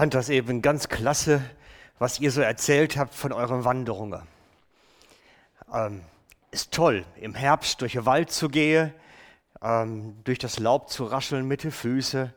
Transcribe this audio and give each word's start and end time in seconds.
fand 0.00 0.14
das 0.14 0.30
eben 0.30 0.62
ganz 0.62 0.88
klasse, 0.88 1.42
was 1.98 2.20
ihr 2.20 2.30
so 2.30 2.40
erzählt 2.40 2.96
habt 2.96 3.14
von 3.14 3.34
euren 3.34 3.66
Wanderungen. 3.66 4.22
Ähm, 5.70 6.00
ist 6.52 6.72
toll, 6.72 7.04
im 7.16 7.34
Herbst 7.34 7.82
durch 7.82 7.92
den 7.92 8.06
Wald 8.06 8.30
zu 8.30 8.48
gehen, 8.48 8.94
ähm, 9.60 10.16
durch 10.24 10.38
das 10.38 10.58
Laub 10.58 10.88
zu 10.88 11.04
rascheln 11.04 11.46
mit 11.46 11.64
den 11.64 11.70
Füßen. 11.70 12.32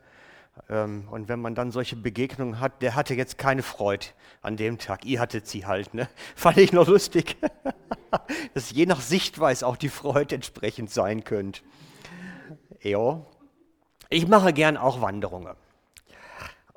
Ähm, 0.68 1.08
und 1.10 1.30
wenn 1.30 1.40
man 1.40 1.54
dann 1.54 1.70
solche 1.70 1.96
Begegnungen 1.96 2.60
hat, 2.60 2.82
der 2.82 2.96
hatte 2.96 3.14
jetzt 3.14 3.38
keine 3.38 3.62
Freude 3.62 4.08
an 4.42 4.58
dem 4.58 4.76
Tag. 4.76 5.06
Ihr 5.06 5.18
hattet 5.18 5.46
sie 5.46 5.64
halt, 5.64 5.94
ne? 5.94 6.06
Fand 6.36 6.58
ich 6.58 6.70
noch 6.70 6.86
lustig, 6.86 7.38
dass 8.52 8.72
je 8.72 8.84
nach 8.84 9.00
Sichtweise 9.00 9.66
auch 9.66 9.78
die 9.78 9.88
Freude 9.88 10.34
entsprechend 10.34 10.90
sein 10.90 11.24
könnte. 11.24 11.62
Ich 14.10 14.28
mache 14.28 14.52
gern 14.52 14.76
auch 14.76 15.00
Wanderungen. 15.00 15.56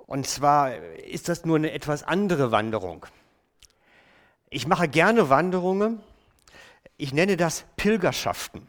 Und 0.08 0.26
zwar 0.26 0.74
ist 0.76 1.30
das 1.30 1.46
nur 1.46 1.58
eine 1.58 1.72
etwas 1.72 2.04
andere 2.04 2.52
Wanderung. 2.52 3.06
Ich 4.50 4.66
mache 4.66 4.88
gerne 4.88 5.30
Wanderungen. 5.30 6.02
Ich 6.96 7.14
nenne 7.14 7.36
das 7.38 7.66
Pilgerschaften. 7.76 8.66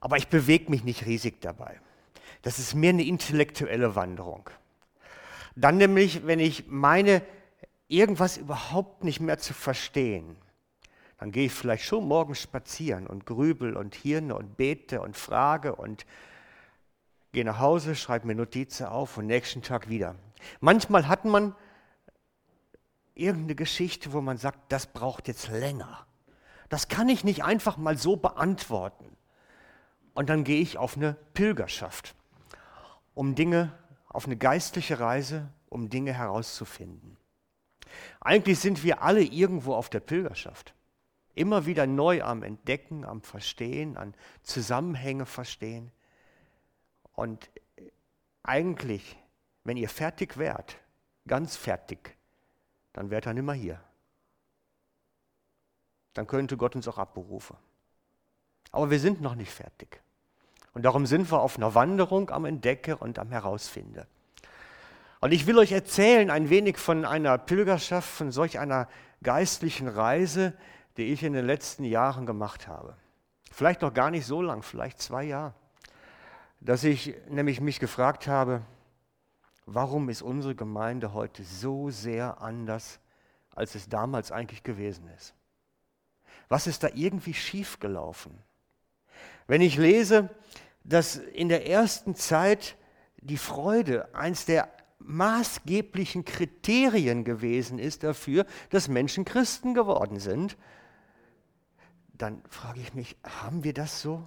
Aber 0.00 0.16
ich 0.16 0.28
bewege 0.28 0.70
mich 0.70 0.82
nicht 0.82 1.06
riesig 1.06 1.40
dabei. 1.42 1.78
Das 2.40 2.58
ist 2.58 2.74
mehr 2.74 2.90
eine 2.90 3.04
intellektuelle 3.04 3.94
Wanderung. 3.94 4.48
Dann 5.54 5.76
nämlich, 5.76 6.26
wenn 6.26 6.40
ich 6.40 6.66
meine, 6.66 7.22
irgendwas 7.86 8.38
überhaupt 8.38 9.04
nicht 9.04 9.20
mehr 9.20 9.38
zu 9.38 9.52
verstehen, 9.52 10.36
dann 11.18 11.30
gehe 11.30 11.46
ich 11.46 11.52
vielleicht 11.52 11.84
schon 11.84 12.08
morgens 12.08 12.40
spazieren 12.40 13.06
und 13.06 13.26
grübel 13.26 13.76
und 13.76 13.94
hirne 13.94 14.34
und 14.34 14.56
bete 14.56 15.02
und 15.02 15.16
frage 15.16 15.76
und 15.76 16.06
gehe 17.32 17.44
nach 17.44 17.58
Hause, 17.58 17.94
schreibe 17.94 18.26
mir 18.26 18.34
Notizen 18.34 18.86
auf 18.86 19.16
und 19.16 19.26
nächsten 19.26 19.62
Tag 19.62 19.88
wieder. 19.88 20.14
Manchmal 20.60 21.08
hat 21.08 21.24
man 21.24 21.54
irgendeine 23.14 23.54
Geschichte, 23.54 24.12
wo 24.12 24.20
man 24.20 24.36
sagt, 24.36 24.70
das 24.70 24.86
braucht 24.86 25.28
jetzt 25.28 25.48
länger. 25.48 26.06
Das 26.68 26.88
kann 26.88 27.08
ich 27.08 27.24
nicht 27.24 27.44
einfach 27.44 27.76
mal 27.76 27.98
so 27.98 28.16
beantworten. 28.16 29.16
Und 30.14 30.28
dann 30.28 30.44
gehe 30.44 30.60
ich 30.60 30.78
auf 30.78 30.96
eine 30.96 31.14
Pilgerschaft, 31.34 32.14
um 33.14 33.34
Dinge, 33.34 33.72
auf 34.08 34.26
eine 34.26 34.36
geistliche 34.36 35.00
Reise, 35.00 35.48
um 35.68 35.88
Dinge 35.88 36.12
herauszufinden. 36.12 37.16
Eigentlich 38.20 38.58
sind 38.58 38.84
wir 38.84 39.02
alle 39.02 39.22
irgendwo 39.22 39.74
auf 39.74 39.88
der 39.88 40.00
Pilgerschaft. 40.00 40.74
Immer 41.34 41.64
wieder 41.64 41.86
neu 41.86 42.22
am 42.22 42.42
Entdecken, 42.42 43.06
am 43.06 43.22
Verstehen, 43.22 43.96
an 43.96 44.14
Zusammenhänge 44.42 45.24
verstehen. 45.24 45.90
Und 47.22 47.48
eigentlich, 48.42 49.16
wenn 49.62 49.76
ihr 49.76 49.88
fertig 49.88 50.38
wärt, 50.38 50.76
ganz 51.28 51.54
fertig, 51.54 52.16
dann 52.94 53.10
wärt 53.10 53.28
ihr 53.28 53.32
nimmer 53.32 53.52
hier. 53.52 53.80
Dann 56.14 56.26
könnte 56.26 56.56
Gott 56.56 56.74
uns 56.74 56.88
auch 56.88 56.98
abberufen. 56.98 57.56
Aber 58.72 58.90
wir 58.90 58.98
sind 58.98 59.20
noch 59.20 59.36
nicht 59.36 59.52
fertig. 59.52 60.02
Und 60.74 60.82
darum 60.82 61.06
sind 61.06 61.30
wir 61.30 61.40
auf 61.42 61.58
einer 61.58 61.76
Wanderung 61.76 62.28
am 62.30 62.44
Entdecken 62.44 62.94
und 62.94 63.20
am 63.20 63.30
Herausfinden. 63.30 64.04
Und 65.20 65.30
ich 65.30 65.46
will 65.46 65.58
euch 65.58 65.70
erzählen 65.70 66.28
ein 66.28 66.50
wenig 66.50 66.76
von 66.76 67.04
einer 67.04 67.38
Pilgerschaft, 67.38 68.08
von 68.08 68.32
solch 68.32 68.58
einer 68.58 68.88
geistlichen 69.22 69.86
Reise, 69.86 70.54
die 70.96 71.12
ich 71.12 71.22
in 71.22 71.34
den 71.34 71.46
letzten 71.46 71.84
Jahren 71.84 72.26
gemacht 72.26 72.66
habe. 72.66 72.96
Vielleicht 73.52 73.80
noch 73.80 73.94
gar 73.94 74.10
nicht 74.10 74.26
so 74.26 74.42
lang, 74.42 74.64
vielleicht 74.64 75.00
zwei 75.00 75.22
Jahre 75.22 75.54
dass 76.64 76.84
ich 76.84 77.14
nämlich 77.28 77.60
mich 77.60 77.80
gefragt 77.80 78.28
habe, 78.28 78.62
warum 79.66 80.08
ist 80.08 80.22
unsere 80.22 80.54
Gemeinde 80.54 81.12
heute 81.12 81.42
so 81.42 81.90
sehr 81.90 82.40
anders, 82.40 83.00
als 83.54 83.74
es 83.74 83.88
damals 83.88 84.30
eigentlich 84.30 84.62
gewesen 84.62 85.08
ist? 85.16 85.34
Was 86.48 86.66
ist 86.66 86.84
da 86.84 86.88
irgendwie 86.94 87.34
schiefgelaufen? 87.34 88.38
Wenn 89.46 89.60
ich 89.60 89.76
lese, 89.76 90.30
dass 90.84 91.16
in 91.16 91.48
der 91.48 91.68
ersten 91.68 92.14
Zeit 92.14 92.76
die 93.20 93.38
Freude 93.38 94.14
eins 94.14 94.44
der 94.44 94.68
maßgeblichen 95.00 96.24
Kriterien 96.24 97.24
gewesen 97.24 97.80
ist 97.80 98.04
dafür, 98.04 98.46
dass 98.70 98.86
Menschen 98.86 99.24
Christen 99.24 99.74
geworden 99.74 100.20
sind, 100.20 100.56
dann 102.14 102.40
frage 102.48 102.80
ich 102.80 102.94
mich, 102.94 103.16
haben 103.24 103.64
wir 103.64 103.74
das 103.74 104.00
so? 104.00 104.22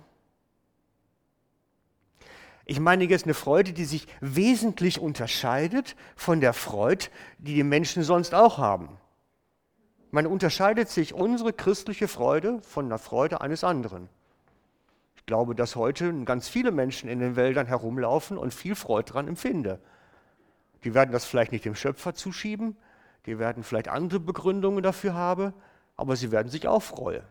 Ich 2.65 2.79
meine 2.79 3.03
jetzt 3.03 3.25
eine 3.25 3.35
Freude, 3.35 3.73
die 3.73 3.85
sich 3.85 4.07
wesentlich 4.21 4.99
unterscheidet 4.99 5.95
von 6.15 6.41
der 6.41 6.53
Freude, 6.53 7.05
die 7.37 7.53
die 7.53 7.63
Menschen 7.63 8.01
sonst 8.03 8.33
auch 8.33 8.57
haben. 8.57 8.97
Man 10.09 10.25
unterscheidet 10.25 10.89
sich 10.89 11.13
unsere 11.13 11.53
christliche 11.53 12.07
Freude 12.07 12.61
von 12.61 12.89
der 12.89 12.97
Freude 12.97 13.41
eines 13.41 13.63
anderen. 13.63 14.09
Ich 15.15 15.25
glaube, 15.25 15.53
dass 15.53 15.75
heute 15.75 16.13
ganz 16.23 16.47
viele 16.47 16.71
Menschen 16.71 17.09
in 17.09 17.19
den 17.19 17.35
Wäldern 17.35 17.67
herumlaufen 17.67 18.37
und 18.37 18.53
viel 18.53 18.75
Freude 18.75 19.11
daran 19.11 19.27
empfinden. 19.27 19.77
Die 20.83 20.93
werden 20.93 21.11
das 21.11 21.25
vielleicht 21.25 21.51
nicht 21.51 21.65
dem 21.65 21.75
Schöpfer 21.75 22.15
zuschieben, 22.15 22.77
die 23.25 23.39
werden 23.39 23.63
vielleicht 23.63 23.89
andere 23.89 24.19
Begründungen 24.19 24.83
dafür 24.83 25.13
haben, 25.13 25.53
aber 25.97 26.15
sie 26.15 26.31
werden 26.31 26.49
sich 26.49 26.67
auch 26.67 26.81
freuen. 26.81 27.23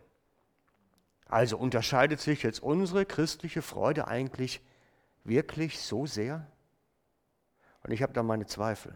Also 1.26 1.56
unterscheidet 1.56 2.20
sich 2.20 2.42
jetzt 2.42 2.62
unsere 2.62 3.04
christliche 3.04 3.62
Freude 3.62 4.06
eigentlich 4.08 4.60
Wirklich 5.24 5.80
so 5.80 6.06
sehr? 6.06 6.46
Und 7.82 7.92
ich 7.92 8.02
habe 8.02 8.12
da 8.12 8.22
meine 8.22 8.46
Zweifel. 8.46 8.94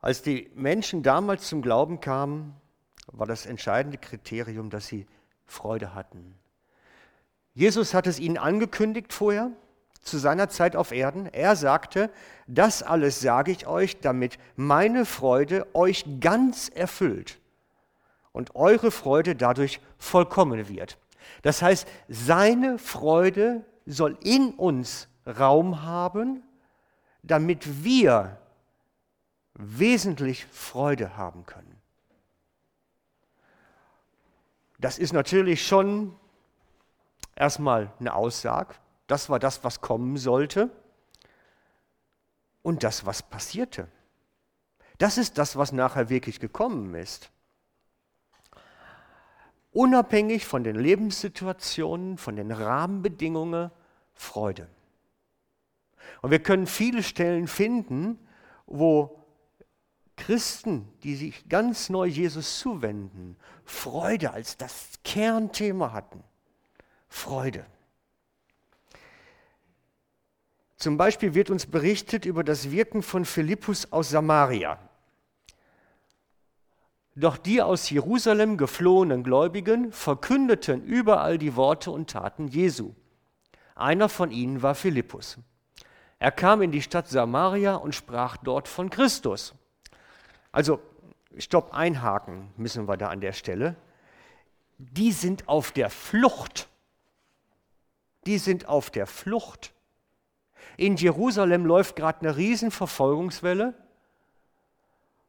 Als 0.00 0.22
die 0.22 0.50
Menschen 0.54 1.02
damals 1.02 1.48
zum 1.48 1.62
Glauben 1.62 2.00
kamen, 2.00 2.54
war 3.06 3.26
das 3.26 3.46
entscheidende 3.46 3.98
Kriterium, 3.98 4.68
dass 4.68 4.86
sie 4.86 5.06
Freude 5.46 5.94
hatten. 5.94 6.34
Jesus 7.54 7.94
hat 7.94 8.06
es 8.06 8.18
ihnen 8.18 8.36
angekündigt 8.36 9.12
vorher, 9.12 9.50
zu 10.02 10.18
seiner 10.18 10.48
Zeit 10.48 10.76
auf 10.76 10.92
Erden. 10.92 11.26
Er 11.26 11.56
sagte, 11.56 12.10
das 12.46 12.82
alles 12.82 13.20
sage 13.20 13.52
ich 13.52 13.66
euch, 13.66 14.00
damit 14.00 14.38
meine 14.56 15.06
Freude 15.06 15.66
euch 15.74 16.04
ganz 16.20 16.68
erfüllt 16.68 17.40
und 18.32 18.54
eure 18.54 18.90
Freude 18.90 19.34
dadurch 19.34 19.80
vollkommen 19.96 20.68
wird. 20.68 20.98
Das 21.42 21.62
heißt, 21.62 21.88
seine 22.08 22.78
Freude 22.78 23.64
soll 23.86 24.16
in 24.22 24.54
uns 24.54 25.08
Raum 25.26 25.82
haben, 25.82 26.42
damit 27.22 27.84
wir 27.84 28.38
wesentlich 29.54 30.46
Freude 30.46 31.16
haben 31.16 31.46
können. 31.46 31.80
Das 34.78 34.98
ist 34.98 35.12
natürlich 35.12 35.66
schon 35.66 36.14
erstmal 37.34 37.92
eine 38.00 38.14
Aussage. 38.14 38.74
Das 39.06 39.30
war 39.30 39.38
das, 39.38 39.64
was 39.64 39.80
kommen 39.80 40.16
sollte. 40.16 40.70
Und 42.62 42.82
das, 42.82 43.06
was 43.06 43.22
passierte. 43.22 43.88
Das 44.98 45.18
ist 45.18 45.38
das, 45.38 45.56
was 45.56 45.72
nachher 45.72 46.08
wirklich 46.08 46.40
gekommen 46.40 46.94
ist 46.94 47.30
unabhängig 49.74 50.46
von 50.46 50.64
den 50.64 50.76
Lebenssituationen, 50.76 52.16
von 52.16 52.36
den 52.36 52.50
Rahmenbedingungen, 52.50 53.70
Freude. 54.14 54.68
Und 56.22 56.30
wir 56.30 56.38
können 56.38 56.66
viele 56.66 57.02
Stellen 57.02 57.48
finden, 57.48 58.18
wo 58.66 59.20
Christen, 60.16 60.88
die 61.02 61.16
sich 61.16 61.48
ganz 61.48 61.90
neu 61.90 62.06
Jesus 62.06 62.58
zuwenden, 62.60 63.36
Freude 63.64 64.32
als 64.32 64.56
das 64.56 64.90
Kernthema 65.02 65.92
hatten. 65.92 66.22
Freude. 67.08 67.66
Zum 70.76 70.96
Beispiel 70.96 71.34
wird 71.34 71.50
uns 71.50 71.66
berichtet 71.66 72.26
über 72.26 72.44
das 72.44 72.70
Wirken 72.70 73.02
von 73.02 73.24
Philippus 73.24 73.90
aus 73.92 74.10
Samaria. 74.10 74.78
Doch 77.16 77.36
die 77.36 77.62
aus 77.62 77.90
Jerusalem 77.90 78.56
geflohenen 78.56 79.22
Gläubigen 79.22 79.92
verkündeten 79.92 80.82
überall 80.82 81.38
die 81.38 81.54
Worte 81.54 81.92
und 81.92 82.10
Taten 82.10 82.48
Jesu. 82.48 82.92
Einer 83.76 84.08
von 84.08 84.30
ihnen 84.30 84.62
war 84.62 84.74
Philippus. 84.74 85.38
Er 86.18 86.32
kam 86.32 86.62
in 86.62 86.72
die 86.72 86.82
Stadt 86.82 87.08
Samaria 87.08 87.76
und 87.76 87.94
sprach 87.94 88.36
dort 88.38 88.66
von 88.66 88.90
Christus. 88.90 89.54
Also, 90.50 90.80
stopp, 91.38 91.72
einhaken 91.72 92.52
müssen 92.56 92.88
wir 92.88 92.96
da 92.96 93.08
an 93.08 93.20
der 93.20 93.32
Stelle. 93.32 93.76
Die 94.78 95.12
sind 95.12 95.48
auf 95.48 95.70
der 95.70 95.90
Flucht. 95.90 96.68
Die 98.26 98.38
sind 98.38 98.66
auf 98.66 98.90
der 98.90 99.06
Flucht. 99.06 99.72
In 100.76 100.96
Jerusalem 100.96 101.66
läuft 101.66 101.94
gerade 101.94 102.20
eine 102.20 102.36
Riesenverfolgungswelle. 102.36 103.74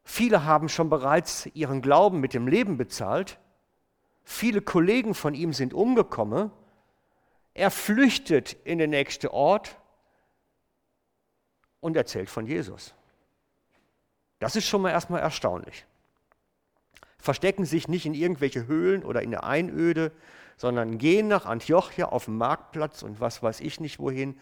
Viele 0.06 0.46
haben 0.46 0.70
schon 0.70 0.90
bereits 0.90 1.48
ihren 1.54 1.82
Glauben 1.82 2.20
mit 2.22 2.34
dem 2.36 2.48
Leben 2.48 2.78
bezahlt. 2.78 3.40
Viele 4.24 4.62
Kollegen 4.62 5.16
von 5.16 5.34
ihm 5.34 5.52
sind 5.52 5.74
umgekommen. 5.74 6.52
Er 7.56 7.72
flüchtet 7.72 8.54
in 8.64 8.78
den 8.78 8.92
nächsten 8.92 9.28
Ort 9.28 9.78
und 11.80 11.98
erzählt 11.98 12.30
von 12.30 12.46
Jesus. 12.46 12.94
Das 14.40 14.56
ist 14.56 14.68
schon 14.68 14.84
mal 14.84 14.92
erstmal 14.92 15.22
erstaunlich. 15.22 15.86
Verstecken 17.18 17.66
sich 17.66 17.88
nicht 17.88 18.06
in 18.06 18.14
irgendwelche 18.14 18.68
Höhlen 18.68 19.04
oder 19.04 19.24
in 19.24 19.32
der 19.32 19.44
Einöde, 19.44 20.12
sondern 20.58 21.00
gehen 21.00 21.28
nach 21.28 21.46
Antiochia 21.46 22.06
auf 22.06 22.26
den 22.26 22.38
Marktplatz 22.38 23.02
und 23.02 23.20
was 23.20 23.42
weiß 23.42 23.60
ich 23.62 23.80
nicht 23.80 23.98
wohin, 23.98 24.40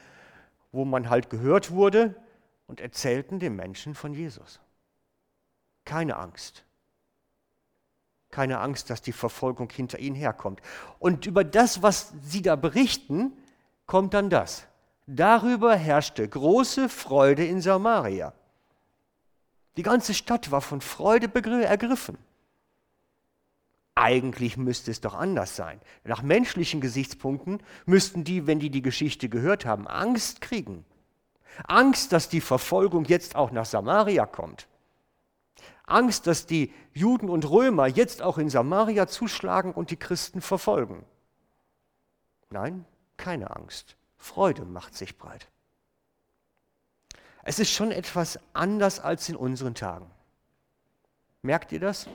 wo 0.74 0.84
man 0.84 1.10
halt 1.10 1.30
gehört 1.30 1.72
wurde 1.72 2.16
und 2.68 2.82
erzählten 2.82 3.40
den 3.40 3.56
Menschen 3.56 3.96
von 3.96 4.14
Jesus. 4.14 4.60
Keine 5.86 6.18
Angst. 6.18 6.64
Keine 8.32 8.60
Angst, 8.60 8.90
dass 8.90 9.02
die 9.02 9.12
Verfolgung 9.12 9.70
hinter 9.70 10.00
ihnen 10.00 10.16
herkommt. 10.16 10.62
Und 11.00 11.26
über 11.26 11.44
das, 11.44 11.82
was 11.82 12.14
sie 12.24 12.42
da 12.42 12.56
berichten, 12.56 13.32
kommt 13.86 14.14
dann 14.14 14.30
das. 14.30 14.66
Darüber 15.06 15.76
herrschte 15.76 16.28
große 16.28 16.90
Freude 16.90 17.46
in 17.46 17.62
Samaria. 17.62 18.34
Die 19.78 19.84
ganze 19.84 20.14
Stadt 20.14 20.52
war 20.52 20.62
von 20.62 20.82
Freude 20.82 21.30
ergriffen. 21.64 22.18
Eigentlich 23.96 24.58
müsste 24.58 24.90
es 24.90 25.02
doch 25.02 25.14
anders 25.14 25.56
sein. 25.56 25.80
Nach 26.04 26.24
menschlichen 26.24 26.82
Gesichtspunkten 26.82 27.62
müssten 27.86 28.24
die, 28.24 28.48
wenn 28.48 28.60
die 28.60 28.72
die 28.72 28.82
Geschichte 28.82 29.30
gehört 29.30 29.66
haben, 29.66 29.88
Angst 29.88 30.42
kriegen. 30.42 30.86
Angst, 31.68 32.12
dass 32.12 32.30
die 32.30 32.42
Verfolgung 32.42 33.06
jetzt 33.06 33.36
auch 33.36 33.52
nach 33.52 33.66
Samaria 33.66 34.26
kommt. 34.26 34.68
Angst, 35.84 36.28
dass 36.28 36.46
die 36.46 36.74
Juden 36.94 37.30
und 37.30 37.50
Römer 37.50 37.88
jetzt 37.88 38.22
auch 38.22 38.38
in 38.38 38.50
Samaria 38.50 39.08
zuschlagen 39.08 39.74
und 39.74 39.92
die 39.92 39.98
Christen 39.98 40.42
verfolgen. 40.42 41.06
Nein, 42.50 42.86
keine 43.18 43.56
Angst. 43.56 43.98
Freude 44.18 44.64
macht 44.64 44.96
sich 44.96 45.18
breit. 45.18 45.48
Es 47.44 47.60
ist 47.60 47.72
schon 47.72 47.92
etwas 47.92 48.40
anders 48.54 49.00
als 49.02 49.28
in 49.28 49.36
unseren 49.36 49.76
Tagen. 49.76 50.10
Merkt 51.42 51.74
ihr 51.74 51.82
das? 51.82 52.08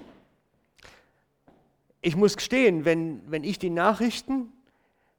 Ich 2.01 2.17
muss 2.17 2.37
gestehen, 2.37 2.87
wenn, 2.87 3.21
wenn 3.31 3.45
ich 3.45 3.59
die 3.59 3.69
Nachrichten 3.69 4.51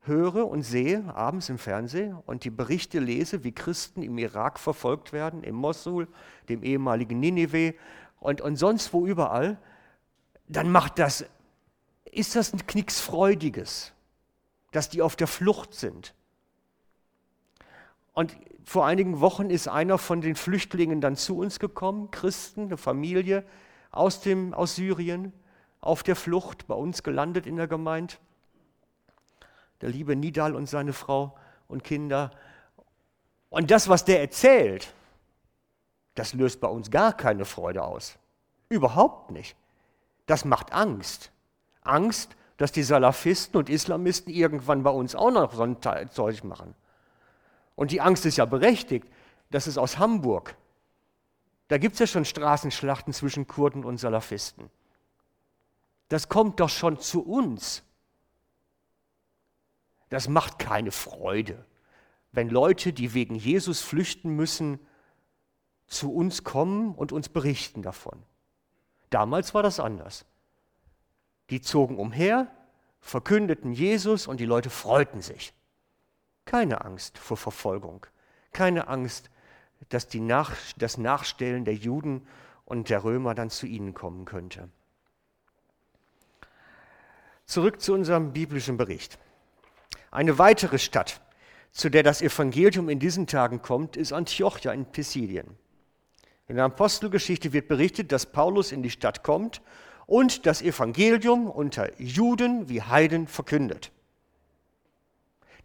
höre 0.01 0.47
und 0.47 0.63
sehe, 0.63 1.03
abends 1.13 1.49
im 1.49 1.59
Fernsehen, 1.59 2.17
und 2.25 2.43
die 2.43 2.49
Berichte 2.49 2.99
lese, 2.99 3.43
wie 3.43 3.51
Christen 3.51 4.01
im 4.01 4.17
Irak 4.17 4.59
verfolgt 4.59 5.13
werden, 5.13 5.43
im 5.43 5.55
Mosul, 5.55 6.07
dem 6.47 6.63
ehemaligen 6.63 7.19
Ninive 7.19 7.75
und, 8.19 8.41
und 8.41 8.55
sonst 8.55 8.93
wo 8.93 9.05
überall, 9.05 9.57
dann 10.47 10.71
macht 10.71 10.99
das, 10.99 11.25
ist 12.11 12.35
das 12.35 12.53
nichts 12.73 12.99
Freudiges, 12.99 13.93
dass 14.71 14.89
die 14.89 15.01
auf 15.01 15.15
der 15.15 15.27
Flucht 15.27 15.73
sind. 15.73 16.13
Und 18.13 18.35
vor 18.65 18.85
einigen 18.85 19.19
Wochen 19.19 19.49
ist 19.49 19.67
einer 19.67 19.97
von 19.97 20.21
den 20.21 20.35
Flüchtlingen 20.35 21.01
dann 21.01 21.15
zu 21.15 21.37
uns 21.37 21.59
gekommen, 21.59 22.11
Christen, 22.11 22.65
eine 22.65 22.77
Familie 22.77 23.45
aus, 23.91 24.21
dem, 24.21 24.53
aus 24.53 24.75
Syrien, 24.75 25.33
auf 25.81 26.03
der 26.03 26.15
Flucht, 26.15 26.67
bei 26.67 26.75
uns 26.75 27.03
gelandet 27.03 27.47
in 27.47 27.55
der 27.55 27.67
Gemeinde. 27.67 28.15
Der 29.81 29.89
liebe 29.89 30.15
Nidal 30.15 30.55
und 30.55 30.67
seine 30.67 30.93
Frau 30.93 31.37
und 31.67 31.83
Kinder. 31.83 32.31
Und 33.49 33.71
das, 33.71 33.87
was 33.87 34.03
der 34.03 34.19
erzählt, 34.19 34.93
das 36.19 36.33
löst 36.33 36.59
bei 36.59 36.67
uns 36.67 36.91
gar 36.91 37.13
keine 37.13 37.45
Freude 37.45 37.81
aus. 37.81 38.19
Überhaupt 38.67 39.31
nicht. 39.31 39.55
Das 40.25 40.43
macht 40.43 40.73
Angst. 40.73 41.31
Angst, 41.81 42.35
dass 42.57 42.73
die 42.73 42.83
Salafisten 42.83 43.57
und 43.57 43.69
Islamisten 43.69 44.33
irgendwann 44.33 44.83
bei 44.83 44.89
uns 44.89 45.15
auch 45.15 45.31
noch 45.31 45.53
so 45.53 45.63
ein 45.63 45.77
Zeug 46.11 46.43
machen. 46.43 46.75
Und 47.75 47.91
die 47.91 48.01
Angst 48.01 48.25
ist 48.25 48.35
ja 48.35 48.43
berechtigt. 48.43 49.07
Das 49.49 49.65
ist 49.65 49.77
aus 49.77 49.97
Hamburg. 49.97 50.57
Da 51.69 51.77
gibt 51.77 51.93
es 51.93 51.99
ja 51.99 52.07
schon 52.07 52.25
Straßenschlachten 52.25 53.13
zwischen 53.13 53.47
Kurden 53.47 53.85
und 53.85 53.97
Salafisten. 53.97 54.69
Das 56.09 56.27
kommt 56.27 56.59
doch 56.59 56.67
schon 56.67 56.99
zu 56.99 57.23
uns. 57.23 57.81
Das 60.09 60.27
macht 60.27 60.59
keine 60.59 60.91
Freude, 60.91 61.63
wenn 62.33 62.49
Leute, 62.49 62.91
die 62.91 63.13
wegen 63.13 63.35
Jesus 63.35 63.79
flüchten 63.79 64.35
müssen, 64.35 64.79
zu 65.89 66.13
uns 66.13 66.43
kommen 66.43 66.93
und 66.95 67.11
uns 67.11 67.29
berichten 67.29 67.81
davon. 67.81 68.23
Damals 69.09 69.53
war 69.53 69.63
das 69.63 69.79
anders. 69.79 70.25
Die 71.49 71.61
zogen 71.61 71.97
umher, 71.97 72.47
verkündeten 73.01 73.73
Jesus 73.73 74.27
und 74.27 74.39
die 74.39 74.45
Leute 74.45 74.69
freuten 74.69 75.21
sich. 75.21 75.53
Keine 76.45 76.85
Angst 76.85 77.17
vor 77.17 77.37
Verfolgung, 77.37 78.05
keine 78.51 78.87
Angst, 78.87 79.29
dass 79.89 80.13
Nach 80.13 80.55
das 80.77 80.97
Nachstellen 80.97 81.65
der 81.65 81.75
Juden 81.75 82.27
und 82.65 82.89
der 82.89 83.03
Römer 83.03 83.33
dann 83.33 83.49
zu 83.49 83.65
ihnen 83.65 83.93
kommen 83.93 84.25
könnte. 84.25 84.69
Zurück 87.45 87.81
zu 87.81 87.93
unserem 87.93 88.31
biblischen 88.31 88.77
Bericht. 88.77 89.17
Eine 90.11 90.37
weitere 90.37 90.77
Stadt, 90.77 91.19
zu 91.71 91.89
der 91.89 92.03
das 92.03 92.21
Evangelium 92.21 92.89
in 92.89 92.99
diesen 92.99 93.25
Tagen 93.25 93.63
kommt, 93.63 93.97
ist 93.97 94.13
Antiochia 94.13 94.71
in 94.71 94.85
Pisidien. 94.85 95.57
In 96.49 96.55
der 96.55 96.65
Apostelgeschichte 96.65 97.53
wird 97.53 97.67
berichtet, 97.67 98.11
dass 98.11 98.25
Paulus 98.25 98.71
in 98.71 98.81
die 98.81 98.89
Stadt 98.89 99.21
kommt 99.23 99.61
und 100.07 100.47
das 100.47 100.63
Evangelium 100.63 101.47
unter 101.47 102.01
Juden 102.01 102.67
wie 102.67 102.81
Heiden 102.81 103.27
verkündet. 103.27 103.91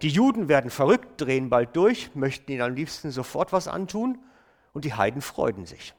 Die 0.03 0.11
Juden 0.11 0.49
werden 0.49 0.71
verrückt, 0.71 1.23
drehen 1.23 1.49
bald 1.49 1.75
durch, 1.75 2.15
möchten 2.15 2.53
ihnen 2.53 2.61
am 2.61 2.75
liebsten 2.75 3.11
sofort 3.11 3.51
was 3.51 3.67
antun 3.67 4.19
und 4.75 4.85
die 4.85 4.93
Heiden 4.93 5.23
freuen 5.23 5.65
sich. 5.65 5.95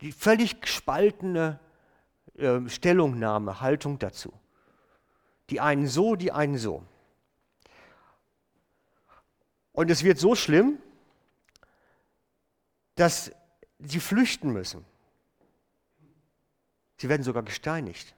Die 0.00 0.12
völlig 0.12 0.60
gespaltene 0.60 1.58
äh, 2.36 2.60
Stellungnahme, 2.68 3.60
Haltung 3.60 3.98
dazu. 3.98 4.32
Die 5.50 5.60
einen 5.60 5.88
so, 5.88 6.14
die 6.14 6.30
einen 6.30 6.56
so. 6.56 6.84
Und 9.72 9.90
es 9.90 10.04
wird 10.04 10.18
so 10.18 10.36
schlimm, 10.36 10.78
dass 12.94 13.32
sie 13.82 14.00
flüchten 14.00 14.50
müssen. 14.50 14.84
Sie 16.98 17.08
werden 17.08 17.22
sogar 17.22 17.42
gesteinigt. 17.42 18.14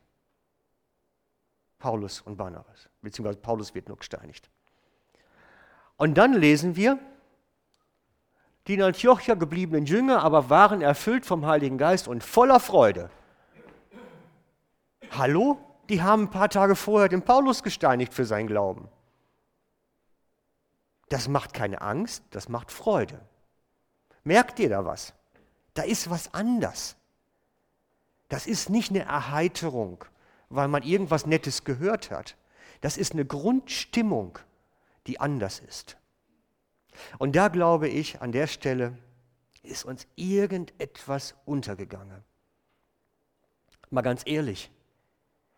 Paulus 1.78 2.20
und 2.20 2.36
Barnabas, 2.36 2.88
beziehungsweise 3.00 3.40
Paulus 3.40 3.74
wird 3.74 3.88
nur 3.88 3.96
gesteinigt. 3.96 4.48
Und 5.96 6.14
dann 6.14 6.32
lesen 6.32 6.76
wir, 6.76 6.98
die 8.66 8.74
in 8.74 8.82
Antiochia 8.82 9.34
gebliebenen 9.34 9.86
Jünger 9.86 10.22
aber 10.22 10.48
waren 10.50 10.82
erfüllt 10.82 11.26
vom 11.26 11.46
Heiligen 11.46 11.78
Geist 11.78 12.06
und 12.06 12.22
voller 12.22 12.60
Freude. 12.60 13.10
Hallo? 15.10 15.58
Die 15.88 16.00
haben 16.00 16.22
ein 16.22 16.30
paar 16.30 16.48
Tage 16.48 16.76
vorher 16.76 17.08
den 17.08 17.22
Paulus 17.22 17.62
gesteinigt 17.62 18.14
für 18.14 18.24
seinen 18.24 18.46
Glauben. 18.46 18.88
Das 21.08 21.28
macht 21.28 21.52
keine 21.52 21.82
Angst, 21.82 22.24
das 22.30 22.48
macht 22.48 22.70
Freude. 22.70 23.20
Merkt 24.24 24.58
ihr 24.60 24.70
da 24.70 24.84
was? 24.84 25.12
Da 25.74 25.82
ist 25.82 26.10
was 26.10 26.32
anders. 26.34 26.96
Das 28.28 28.46
ist 28.46 28.70
nicht 28.70 28.90
eine 28.90 29.00
Erheiterung 29.00 30.04
weil 30.52 30.68
man 30.68 30.82
irgendwas 30.82 31.26
Nettes 31.26 31.64
gehört 31.64 32.10
hat. 32.10 32.36
Das 32.80 32.96
ist 32.96 33.12
eine 33.12 33.24
Grundstimmung, 33.24 34.38
die 35.06 35.18
anders 35.18 35.60
ist. 35.60 35.96
Und 37.18 37.34
da 37.36 37.48
glaube 37.48 37.88
ich, 37.88 38.20
an 38.20 38.32
der 38.32 38.46
Stelle 38.46 38.96
ist 39.62 39.84
uns 39.84 40.06
irgendetwas 40.14 41.34
untergegangen. 41.46 42.22
Mal 43.90 44.02
ganz 44.02 44.22
ehrlich, 44.26 44.70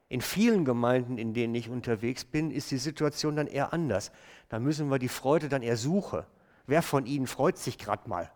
in 0.09 0.21
vielen 0.21 0.65
Gemeinden, 0.65 1.19
in 1.19 1.35
denen 1.35 1.55
ich 1.55 1.69
unterwegs 1.69 2.25
bin, 2.25 2.51
ist 2.51 2.71
die 2.71 2.79
Situation 2.79 3.37
dann 3.37 3.47
eher 3.47 3.73
anders. 3.73 4.13
Da 4.49 4.61
müssen 4.61 4.91
wir 4.91 4.99
die 4.99 5.09
Freude 5.09 5.49
dann 5.49 5.63
eher 5.63 5.77
suchen. 5.77 6.23
Wer 6.67 6.83
von 6.83 7.07
Ihnen 7.07 7.27
freut 7.27 7.59
sich 7.59 7.79
gerade 7.79 8.09
mal? 8.09 8.31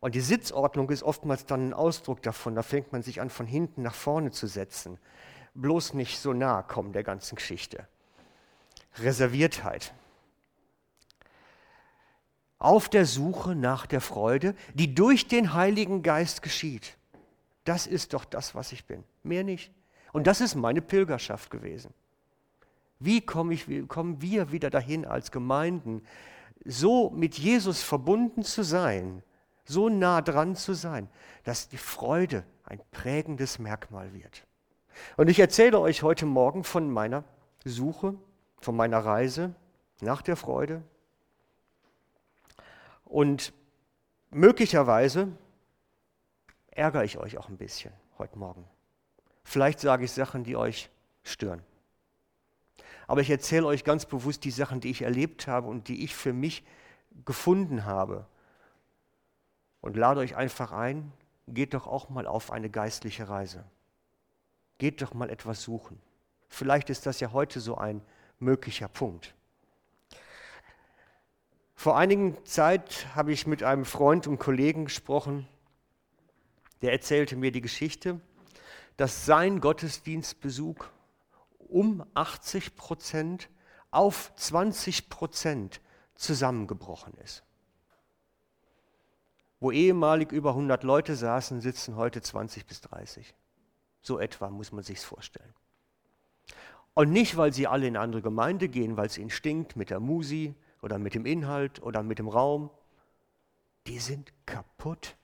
Und 0.00 0.14
die 0.14 0.20
Sitzordnung 0.20 0.90
ist 0.90 1.02
oftmals 1.02 1.46
dann 1.46 1.68
ein 1.68 1.74
Ausdruck 1.74 2.22
davon. 2.22 2.54
Da 2.54 2.62
fängt 2.62 2.92
man 2.92 3.02
sich 3.02 3.20
an, 3.20 3.30
von 3.30 3.46
hinten 3.46 3.82
nach 3.82 3.94
vorne 3.94 4.30
zu 4.30 4.46
setzen 4.46 4.98
bloß 5.54 5.94
nicht 5.94 6.18
so 6.18 6.32
nahe 6.32 6.62
kommen 6.62 6.92
der 6.92 7.02
ganzen 7.02 7.36
Geschichte. 7.36 7.86
Reserviertheit. 8.98 9.94
Auf 12.58 12.88
der 12.88 13.06
Suche 13.06 13.54
nach 13.54 13.86
der 13.86 14.00
Freude, 14.00 14.54
die 14.74 14.94
durch 14.94 15.26
den 15.28 15.52
Heiligen 15.54 16.02
Geist 16.02 16.42
geschieht. 16.42 16.96
Das 17.64 17.86
ist 17.86 18.12
doch 18.12 18.24
das, 18.24 18.54
was 18.54 18.72
ich 18.72 18.86
bin. 18.86 19.04
Mehr 19.22 19.44
nicht. 19.44 19.72
Und 20.12 20.26
das 20.26 20.40
ist 20.40 20.54
meine 20.54 20.82
Pilgerschaft 20.82 21.50
gewesen. 21.50 21.92
Wie 22.98 23.20
komme 23.20 23.54
ich, 23.54 23.68
wie 23.68 23.84
kommen 23.86 24.22
wir 24.22 24.52
wieder 24.52 24.70
dahin 24.70 25.04
als 25.04 25.32
Gemeinden, 25.32 26.04
so 26.64 27.10
mit 27.10 27.36
Jesus 27.36 27.82
verbunden 27.82 28.44
zu 28.44 28.62
sein, 28.62 29.24
so 29.64 29.88
nah 29.88 30.20
dran 30.22 30.56
zu 30.56 30.74
sein, 30.74 31.08
dass 31.44 31.68
die 31.68 31.78
Freude 31.78 32.44
ein 32.64 32.80
prägendes 32.90 33.58
Merkmal 33.58 34.12
wird? 34.12 34.46
Und 35.16 35.28
ich 35.28 35.38
erzähle 35.38 35.80
euch 35.80 36.02
heute 36.02 36.26
Morgen 36.26 36.64
von 36.64 36.90
meiner 36.90 37.24
Suche, 37.64 38.14
von 38.60 38.76
meiner 38.76 38.98
Reise 38.98 39.54
nach 40.00 40.22
der 40.22 40.36
Freude. 40.36 40.82
Und 43.04 43.52
möglicherweise 44.30 45.28
ärgere 46.70 47.04
ich 47.04 47.18
euch 47.18 47.38
auch 47.38 47.48
ein 47.48 47.56
bisschen 47.56 47.92
heute 48.18 48.38
Morgen. 48.38 48.64
Vielleicht 49.44 49.80
sage 49.80 50.04
ich 50.04 50.12
Sachen, 50.12 50.44
die 50.44 50.56
euch 50.56 50.90
stören. 51.22 51.62
Aber 53.06 53.20
ich 53.20 53.30
erzähle 53.30 53.66
euch 53.66 53.84
ganz 53.84 54.06
bewusst 54.06 54.44
die 54.44 54.50
Sachen, 54.50 54.80
die 54.80 54.90
ich 54.90 55.02
erlebt 55.02 55.46
habe 55.46 55.68
und 55.68 55.88
die 55.88 56.04
ich 56.04 56.14
für 56.14 56.32
mich 56.32 56.64
gefunden 57.24 57.84
habe. 57.84 58.26
Und 59.82 59.96
lade 59.96 60.20
euch 60.20 60.36
einfach 60.36 60.72
ein, 60.72 61.12
geht 61.48 61.74
doch 61.74 61.86
auch 61.86 62.08
mal 62.08 62.26
auf 62.26 62.50
eine 62.50 62.70
geistliche 62.70 63.28
Reise. 63.28 63.64
Geht 64.78 65.02
doch 65.02 65.12
mal 65.12 65.28
etwas 65.28 65.62
suchen. 65.62 66.00
Vielleicht 66.48 66.88
ist 66.88 67.04
das 67.04 67.20
ja 67.20 67.32
heute 67.32 67.60
so 67.60 67.76
ein 67.76 68.00
möglicher 68.38 68.88
Punkt. 68.88 69.34
Vor 71.74 71.96
einigen 71.98 72.42
Zeit 72.44 73.08
habe 73.14 73.32
ich 73.32 73.46
mit 73.46 73.64
einem 73.64 73.84
Freund 73.84 74.26
und 74.28 74.38
Kollegen 74.38 74.84
gesprochen, 74.84 75.48
der 76.80 76.92
erzählte 76.92 77.36
mir 77.36 77.50
die 77.50 77.60
Geschichte, 77.60 78.20
dass 78.96 79.26
sein 79.26 79.60
Gottesdienstbesuch 79.60 80.84
um 81.58 82.04
80 82.14 82.76
Prozent 82.76 83.48
auf 83.90 84.32
20 84.36 85.08
Prozent 85.08 85.80
zusammengebrochen 86.14 87.14
ist. 87.14 87.42
Wo 89.62 89.70
ehemalig 89.70 90.32
über 90.32 90.50
100 90.50 90.82
Leute 90.82 91.14
saßen, 91.14 91.60
sitzen 91.60 91.94
heute 91.94 92.20
20 92.20 92.66
bis 92.66 92.80
30. 92.80 93.32
So 94.00 94.18
etwa 94.18 94.50
muss 94.50 94.72
man 94.72 94.82
sich's 94.82 95.04
vorstellen. 95.04 95.54
Und 96.94 97.12
nicht, 97.12 97.36
weil 97.36 97.52
sie 97.52 97.68
alle 97.68 97.86
in 97.86 97.96
andere 97.96 98.22
Gemeinde 98.22 98.68
gehen, 98.68 98.96
weil 98.96 99.06
es 99.06 99.18
ihnen 99.18 99.30
stinkt 99.30 99.76
mit 99.76 99.90
der 99.90 100.00
Musi 100.00 100.56
oder 100.82 100.98
mit 100.98 101.14
dem 101.14 101.26
Inhalt 101.26 101.80
oder 101.80 102.02
mit 102.02 102.18
dem 102.18 102.26
Raum. 102.26 102.70
Die 103.86 104.00
sind 104.00 104.32
kaputt. 104.46 105.14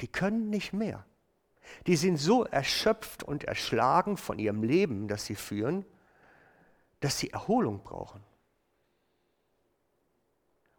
Die 0.00 0.08
können 0.08 0.48
nicht 0.48 0.72
mehr. 0.72 1.04
Die 1.86 1.96
sind 1.96 2.16
so 2.16 2.44
erschöpft 2.44 3.22
und 3.22 3.44
erschlagen 3.44 4.16
von 4.16 4.38
ihrem 4.38 4.62
Leben, 4.62 5.08
das 5.08 5.26
sie 5.26 5.34
führen, 5.36 5.84
dass 7.00 7.18
sie 7.18 7.28
Erholung 7.28 7.82
brauchen. 7.82 8.22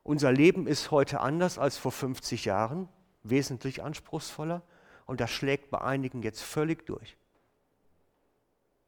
Unser 0.04 0.34
Leben 0.34 0.68
ist 0.68 0.92
heute 0.92 1.22
anders 1.22 1.58
als 1.58 1.78
vor 1.78 1.92
50 1.92 2.46
Jahren, 2.46 2.90
wesentlich 3.24 3.82
anspruchsvoller 3.82 4.62
und 5.06 5.22
das 5.22 5.32
schlägt 5.32 5.72
bei 5.72 5.80
einigen 5.80 6.22
jetzt 6.22 6.42
völlig 6.42 6.86
durch. 6.86 7.18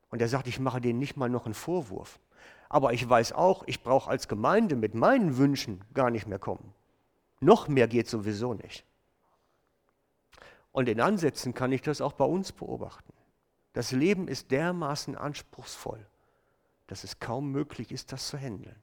Und 0.10 0.22
er 0.22 0.28
sagt, 0.28 0.48
ich 0.48 0.60
mache 0.60 0.82
denen 0.82 1.00
nicht 1.00 1.18
mal 1.18 1.30
noch 1.30 1.46
einen 1.46 1.54
Vorwurf. 1.54 2.20
Aber 2.68 2.94
ich 2.94 3.08
weiß 3.08 3.34
auch, 3.34 3.64
ich 3.68 3.84
brauche 3.84 4.10
als 4.10 4.28
Gemeinde 4.28 4.76
mit 4.76 4.94
meinen 4.94 5.38
Wünschen 5.38 5.84
gar 5.94 6.10
nicht 6.10 6.28
mehr 6.28 6.40
kommen. 6.40 6.74
Noch 7.40 7.68
mehr 7.68 7.88
geht 7.88 8.10
sowieso 8.10 8.54
nicht. 8.54 8.86
Und 10.72 10.90
in 10.90 11.00
Ansätzen 11.00 11.54
kann 11.54 11.72
ich 11.72 11.82
das 11.82 12.02
auch 12.02 12.14
bei 12.14 12.26
uns 12.26 12.52
beobachten. 12.52 13.14
Das 13.74 13.92
Leben 13.92 14.28
ist 14.28 14.52
dermaßen 14.52 15.16
anspruchsvoll, 15.16 16.06
dass 16.88 17.04
es 17.04 17.20
kaum 17.20 17.52
möglich 17.52 17.92
ist, 17.92 18.12
das 18.12 18.28
zu 18.28 18.38
handeln. 18.38 18.76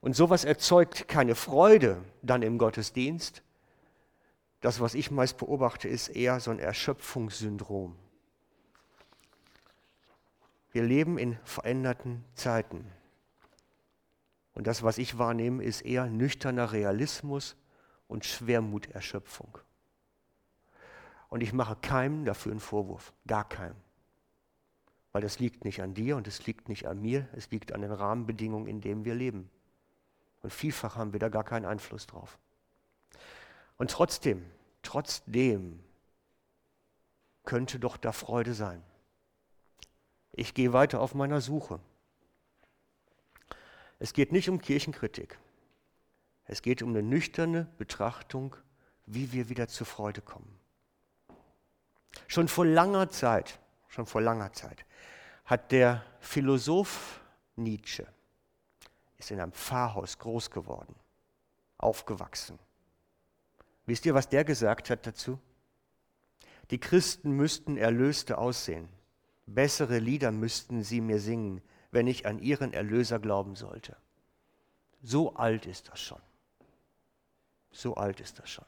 Und 0.00 0.14
sowas 0.14 0.44
erzeugt 0.44 1.08
keine 1.08 1.34
Freude 1.34 2.02
dann 2.22 2.42
im 2.42 2.58
Gottesdienst. 2.58 3.42
Das, 4.60 4.80
was 4.80 4.94
ich 4.94 5.10
meist 5.10 5.38
beobachte, 5.38 5.88
ist 5.88 6.08
eher 6.08 6.40
so 6.40 6.50
ein 6.50 6.58
Erschöpfungssyndrom. 6.58 7.96
Wir 10.72 10.82
leben 10.82 11.18
in 11.18 11.38
veränderten 11.44 12.24
Zeiten. 12.34 12.84
Und 14.54 14.66
das, 14.66 14.82
was 14.82 14.98
ich 14.98 15.18
wahrnehme, 15.18 15.62
ist 15.62 15.82
eher 15.82 16.06
nüchterner 16.06 16.72
Realismus 16.72 17.56
und 18.08 18.24
Schwermuterschöpfung. 18.24 19.58
Und 21.28 21.42
ich 21.42 21.52
mache 21.52 21.76
keinem 21.76 22.24
dafür 22.24 22.52
einen 22.52 22.60
Vorwurf, 22.60 23.12
gar 23.26 23.48
keinem. 23.48 23.76
Weil 25.12 25.22
das 25.22 25.38
liegt 25.38 25.64
nicht 25.64 25.80
an 25.82 25.94
dir 25.94 26.16
und 26.16 26.26
es 26.26 26.46
liegt 26.46 26.68
nicht 26.68 26.86
an 26.86 27.00
mir, 27.00 27.28
es 27.32 27.50
liegt 27.50 27.72
an 27.72 27.82
den 27.82 27.92
Rahmenbedingungen, 27.92 28.66
in 28.66 28.80
denen 28.80 29.04
wir 29.04 29.14
leben. 29.14 29.50
Und 30.42 30.52
vielfach 30.52 30.96
haben 30.96 31.12
wir 31.12 31.20
da 31.20 31.28
gar 31.28 31.44
keinen 31.44 31.66
Einfluss 31.66 32.06
drauf. 32.06 32.38
Und 33.76 33.90
trotzdem, 33.90 34.44
trotzdem 34.82 35.82
könnte 37.44 37.78
doch 37.78 37.96
da 37.96 38.12
Freude 38.12 38.54
sein. 38.54 38.82
Ich 40.32 40.54
gehe 40.54 40.72
weiter 40.72 41.00
auf 41.00 41.14
meiner 41.14 41.40
Suche. 41.40 41.80
Es 43.98 44.12
geht 44.12 44.32
nicht 44.32 44.48
um 44.48 44.60
Kirchenkritik. 44.60 45.38
Es 46.44 46.62
geht 46.62 46.82
um 46.82 46.90
eine 46.90 47.02
nüchterne 47.02 47.66
Betrachtung, 47.78 48.56
wie 49.06 49.32
wir 49.32 49.48
wieder 49.48 49.68
zur 49.68 49.86
Freude 49.86 50.20
kommen. 50.20 50.58
Schon 52.26 52.48
vor 52.48 52.66
langer 52.66 53.10
Zeit, 53.10 53.58
schon 53.88 54.06
vor 54.06 54.20
langer 54.20 54.52
Zeit, 54.52 54.84
hat 55.44 55.72
der 55.72 56.04
Philosoph 56.20 57.20
Nietzsche, 57.56 58.06
ist 59.18 59.30
in 59.30 59.40
einem 59.40 59.52
Pfarrhaus 59.52 60.18
groß 60.18 60.50
geworden, 60.50 60.94
aufgewachsen. 61.76 62.58
Wisst 63.86 64.06
ihr, 64.06 64.14
was 64.14 64.28
der 64.28 64.44
gesagt 64.44 64.90
hat 64.90 65.06
dazu? 65.06 65.38
Die 66.70 66.78
Christen 66.78 67.32
müssten 67.32 67.76
Erlöste 67.76 68.38
aussehen. 68.38 68.88
Bessere 69.46 69.98
Lieder 69.98 70.30
müssten 70.30 70.82
sie 70.82 71.00
mir 71.00 71.20
singen, 71.20 71.62
wenn 71.90 72.06
ich 72.06 72.26
an 72.26 72.38
ihren 72.38 72.72
Erlöser 72.72 73.18
glauben 73.18 73.56
sollte. 73.56 73.96
So 75.02 75.34
alt 75.34 75.64
ist 75.66 75.88
das 75.88 76.00
schon. 76.00 76.20
So 77.70 77.94
alt 77.94 78.20
ist 78.20 78.38
das 78.38 78.50
schon. 78.50 78.64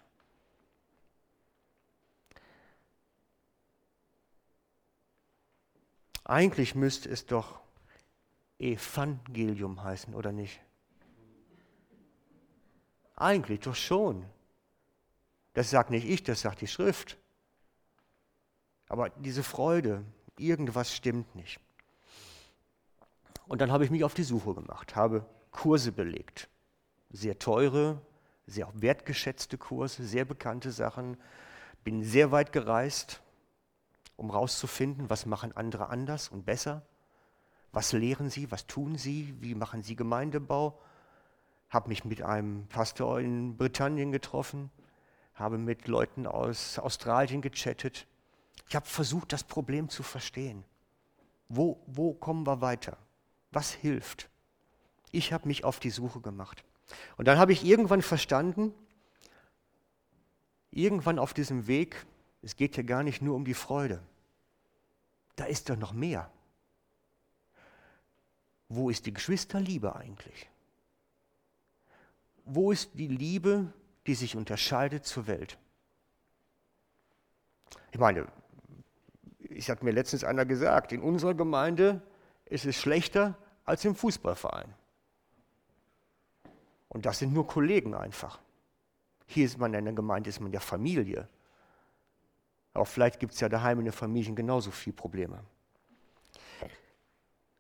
Eigentlich 6.25 6.75
müsste 6.75 7.09
es 7.11 7.26
doch 7.26 7.61
Evangelium 8.60 9.82
heißen, 9.82 10.14
oder 10.14 10.32
nicht? 10.32 10.60
Eigentlich 13.16 13.60
doch 13.60 13.74
schon. 13.74 14.24
Das 15.54 15.70
sagt 15.70 15.90
nicht 15.90 16.08
ich, 16.08 16.22
das 16.22 16.42
sagt 16.42 16.60
die 16.60 16.66
Schrift. 16.66 17.18
Aber 18.88 19.10
diese 19.10 19.42
Freude, 19.42 20.04
irgendwas 20.38 20.94
stimmt 20.94 21.34
nicht. 21.34 21.60
Und 23.46 23.60
dann 23.60 23.72
habe 23.72 23.84
ich 23.84 23.90
mich 23.90 24.04
auf 24.04 24.14
die 24.14 24.22
Suche 24.22 24.54
gemacht, 24.54 24.94
habe 24.94 25.26
Kurse 25.50 25.92
belegt. 25.92 26.48
Sehr 27.10 27.38
teure, 27.38 28.00
sehr 28.46 28.68
wertgeschätzte 28.74 29.58
Kurse, 29.58 30.04
sehr 30.04 30.24
bekannte 30.24 30.70
Sachen. 30.70 31.16
Bin 31.82 32.04
sehr 32.04 32.30
weit 32.30 32.52
gereist, 32.52 33.20
um 34.16 34.30
herauszufinden, 34.30 35.10
was 35.10 35.26
machen 35.26 35.56
andere 35.56 35.88
anders 35.88 36.28
und 36.28 36.44
besser. 36.44 36.82
Was 37.72 37.92
lehren 37.92 38.30
sie, 38.30 38.50
was 38.50 38.66
tun 38.66 38.96
sie, 38.96 39.34
wie 39.40 39.54
machen 39.54 39.82
sie 39.82 39.96
Gemeindebau. 39.96 40.80
Habe 41.68 41.88
mich 41.88 42.04
mit 42.04 42.22
einem 42.22 42.66
Pastor 42.66 43.20
in 43.20 43.56
Britannien 43.56 44.10
getroffen, 44.10 44.70
habe 45.34 45.58
mit 45.58 45.86
Leuten 45.86 46.26
aus 46.26 46.78
Australien 46.78 47.42
gechattet. 47.42 48.06
Ich 48.68 48.74
habe 48.74 48.86
versucht, 48.86 49.32
das 49.32 49.44
Problem 49.44 49.88
zu 49.88 50.02
verstehen. 50.02 50.64
Wo, 51.48 51.80
wo 51.86 52.12
kommen 52.12 52.46
wir 52.46 52.60
weiter? 52.60 52.96
Was 53.52 53.72
hilft? 53.72 54.28
Ich 55.12 55.32
habe 55.32 55.48
mich 55.48 55.64
auf 55.64 55.80
die 55.80 55.90
Suche 55.90 56.20
gemacht. 56.20 56.64
Und 57.16 57.28
dann 57.28 57.38
habe 57.38 57.52
ich 57.52 57.64
irgendwann 57.64 58.02
verstanden, 58.02 58.74
irgendwann 60.72 61.18
auf 61.18 61.34
diesem 61.34 61.66
Weg, 61.66 62.06
es 62.42 62.56
geht 62.56 62.76
ja 62.76 62.82
gar 62.82 63.02
nicht 63.02 63.22
nur 63.22 63.36
um 63.36 63.44
die 63.44 63.54
Freude 63.54 64.02
da 65.40 65.46
ist 65.46 65.70
doch 65.70 65.76
noch 65.76 65.94
mehr. 65.94 66.30
Wo 68.70 68.88
ist 68.88 69.04
die 69.04 69.12
Geschwisterliebe 69.12 69.96
eigentlich? 69.96 70.48
Wo 72.44 72.70
ist 72.70 72.92
die 72.94 73.08
Liebe, 73.08 73.72
die 74.06 74.14
sich 74.14 74.36
unterscheidet 74.36 75.04
zur 75.04 75.26
Welt? 75.26 75.58
Ich 77.90 77.98
meine, 77.98 78.28
ich 79.40 79.68
hat 79.68 79.82
mir 79.82 79.90
letztens 79.90 80.22
einer 80.22 80.46
gesagt, 80.46 80.92
in 80.92 81.02
unserer 81.02 81.34
Gemeinde 81.34 82.00
ist 82.44 82.64
es 82.64 82.76
schlechter 82.76 83.36
als 83.64 83.84
im 83.84 83.96
Fußballverein. 83.96 84.72
Und 86.88 87.06
das 87.06 87.18
sind 87.18 87.32
nur 87.32 87.48
Kollegen 87.48 87.94
einfach. 87.94 88.38
Hier 89.26 89.46
ist 89.46 89.58
man 89.58 89.74
in 89.74 89.84
der 89.84 89.94
Gemeinde, 89.94 90.30
ist 90.30 90.40
man 90.40 90.52
ja 90.52 90.60
Familie. 90.60 91.28
Auch 92.74 92.86
vielleicht 92.86 93.18
gibt 93.18 93.32
es 93.32 93.40
ja 93.40 93.48
daheim 93.48 93.80
in 93.80 93.86
den 93.86 93.92
Familien 93.92 94.36
genauso 94.36 94.70
viele 94.70 94.94
Probleme. 94.94 95.42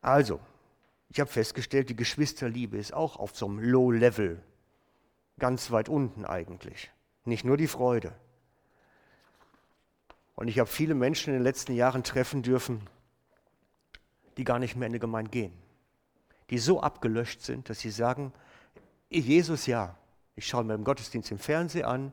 Also, 0.00 0.40
ich 1.10 1.18
habe 1.18 1.30
festgestellt, 1.30 1.90
die 1.90 1.96
Geschwisterliebe 1.96 2.78
ist 2.78 2.94
auch 2.94 3.16
auf 3.16 3.36
so 3.36 3.46
einem 3.46 3.58
Low-Level, 3.58 4.40
ganz 5.40 5.72
weit 5.72 5.88
unten 5.88 6.24
eigentlich. 6.24 6.90
Nicht 7.24 7.44
nur 7.44 7.56
die 7.56 7.66
Freude. 7.66 8.12
Und 10.36 10.46
ich 10.46 10.60
habe 10.60 10.70
viele 10.70 10.94
Menschen 10.94 11.30
in 11.30 11.40
den 11.40 11.42
letzten 11.42 11.74
Jahren 11.74 12.04
treffen 12.04 12.42
dürfen, 12.42 12.88
die 14.36 14.44
gar 14.44 14.60
nicht 14.60 14.76
mehr 14.76 14.86
in 14.86 14.92
die 14.92 15.00
Gemeinde 15.00 15.30
gehen. 15.30 15.52
Die 16.48 16.58
so 16.58 16.80
abgelöscht 16.80 17.42
sind, 17.42 17.68
dass 17.68 17.80
sie 17.80 17.90
sagen, 17.90 18.32
Jesus 19.08 19.66
ja, 19.66 19.96
ich 20.36 20.46
schaue 20.46 20.64
mir 20.64 20.74
im 20.74 20.84
Gottesdienst 20.84 21.30
im 21.32 21.38
Fernsehen 21.38 21.84
an, 21.84 22.12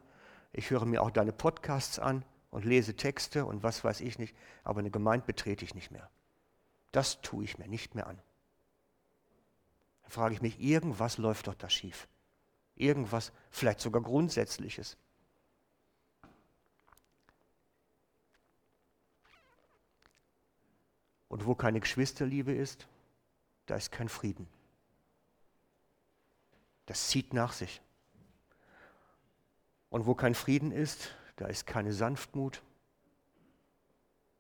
Ich 0.54 0.72
höre 0.72 0.86
mir 0.86 1.04
auch 1.04 1.12
deine 1.12 1.34
Podcasts 1.34 2.00
an 2.00 2.25
und 2.50 2.66
lese 2.66 2.96
Texte 2.96 3.46
und 3.46 3.62
was 3.62 3.84
weiß 3.84 4.01
ich 4.01 4.18
nicht, 4.18 4.36
aber 4.63 4.80
eine 4.80 4.89
Gemeinde 4.89 5.27
betrete 5.27 5.63
ich 5.63 5.75
nicht 5.75 5.92
mehr. 5.92 6.10
Das 6.92 7.22
tue 7.22 7.44
ich 7.44 7.60
mir 7.60 7.68
nicht 7.68 7.94
mehr 7.94 8.08
an. 8.08 8.20
Dann 10.08 10.14
frage 10.14 10.36
ich 10.36 10.42
mich, 10.42 10.62
irgendwas 10.62 11.18
läuft 11.18 11.48
doch 11.48 11.56
da 11.56 11.70
schief. 11.70 12.08
Irgendwas, 12.76 13.34
vielleicht 13.50 13.82
sogar 13.82 14.02
Grundsätzliches. 14.02 14.96
Und 21.28 21.46
wo 21.46 21.56
keine 21.56 21.82
Geschwisterliebe 21.82 22.54
ist, 22.54 22.88
da 23.66 23.76
ist 23.76 23.92
kein 23.92 24.08
Frieden. 24.08 24.48
Das 26.86 27.10
zieht 27.10 27.34
nach 27.34 27.52
sich. 27.52 27.82
Und 29.90 30.06
wo 30.06 30.16
kein 30.16 30.36
Frieden 30.36 30.72
ist, 30.72 31.14
da 31.36 31.48
ist 31.48 31.68
keine 31.68 31.92
Sanftmut, 31.92 32.64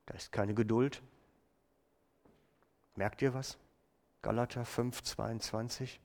da 0.05 0.13
ist 0.13 0.31
keine 0.31 0.53
Geduld. 0.53 1.03
Merkt 2.95 3.21
ihr 3.21 3.33
was? 3.33 3.57
Galater 4.21 4.65
5, 4.65 5.03
22. 5.03 5.99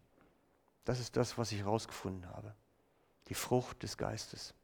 Das 0.84 1.00
ist 1.00 1.16
das, 1.16 1.38
was 1.38 1.52
ich 1.52 1.60
herausgefunden 1.60 2.28
habe. 2.28 2.54
Die 3.28 3.34
Frucht 3.34 3.82
des 3.82 3.96
Geistes. 3.96 4.54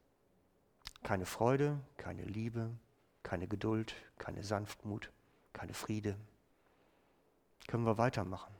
Keine 1.03 1.25
Freude, 1.25 1.79
keine 1.97 2.23
Liebe, 2.23 2.69
keine 3.23 3.47
Geduld, 3.47 3.95
keine 4.17 4.43
Sanftmut, 4.43 5.11
keine 5.53 5.73
Friede. 5.73 6.17
Können 7.67 7.85
wir 7.85 7.97
weitermachen. 7.97 8.53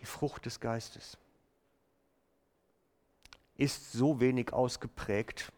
Die 0.00 0.06
Frucht 0.06 0.46
des 0.46 0.60
Geistes 0.60 1.18
ist 3.56 3.92
so 3.92 4.20
wenig 4.20 4.52
ausgeprägt, 4.52 5.52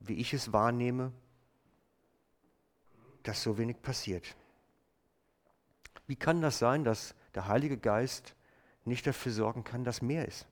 wie 0.00 0.14
ich 0.14 0.32
es 0.32 0.52
wahrnehme, 0.52 1.12
dass 3.22 3.42
so 3.42 3.58
wenig 3.58 3.82
passiert. 3.82 4.36
Wie 6.06 6.16
kann 6.16 6.40
das 6.40 6.58
sein, 6.58 6.84
dass 6.84 7.14
der 7.34 7.48
Heilige 7.48 7.78
Geist 7.78 8.34
nicht 8.84 9.06
dafür 9.06 9.32
sorgen 9.32 9.64
kann, 9.64 9.84
dass 9.84 10.02
mehr 10.02 10.26
ist? 10.26 10.46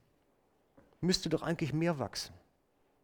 Müsste 1.00 1.28
doch 1.28 1.42
eigentlich 1.42 1.72
mehr 1.72 1.99
wachsen. 1.99 2.34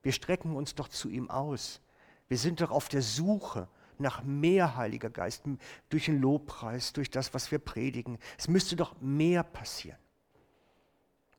Wir 0.03 0.13
strecken 0.13 0.55
uns 0.55 0.75
doch 0.75 0.89
zu 0.89 1.09
ihm 1.09 1.31
aus. 1.31 1.81
Wir 2.29 2.39
sind 2.39 2.61
doch 2.61 2.71
auf 2.71 2.89
der 2.89 3.03
Suche 3.03 3.69
nach 3.99 4.23
mehr 4.23 4.77
Heiliger 4.77 5.11
Geist, 5.11 5.45
durch 5.89 6.07
den 6.07 6.21
Lobpreis, 6.21 6.93
durch 6.93 7.11
das, 7.11 7.33
was 7.35 7.51
wir 7.51 7.59
predigen. 7.59 8.19
Es 8.37 8.49
müsste 8.49 8.77
doch 8.77 8.95
mehr 9.01 9.43
passieren. 9.43 9.99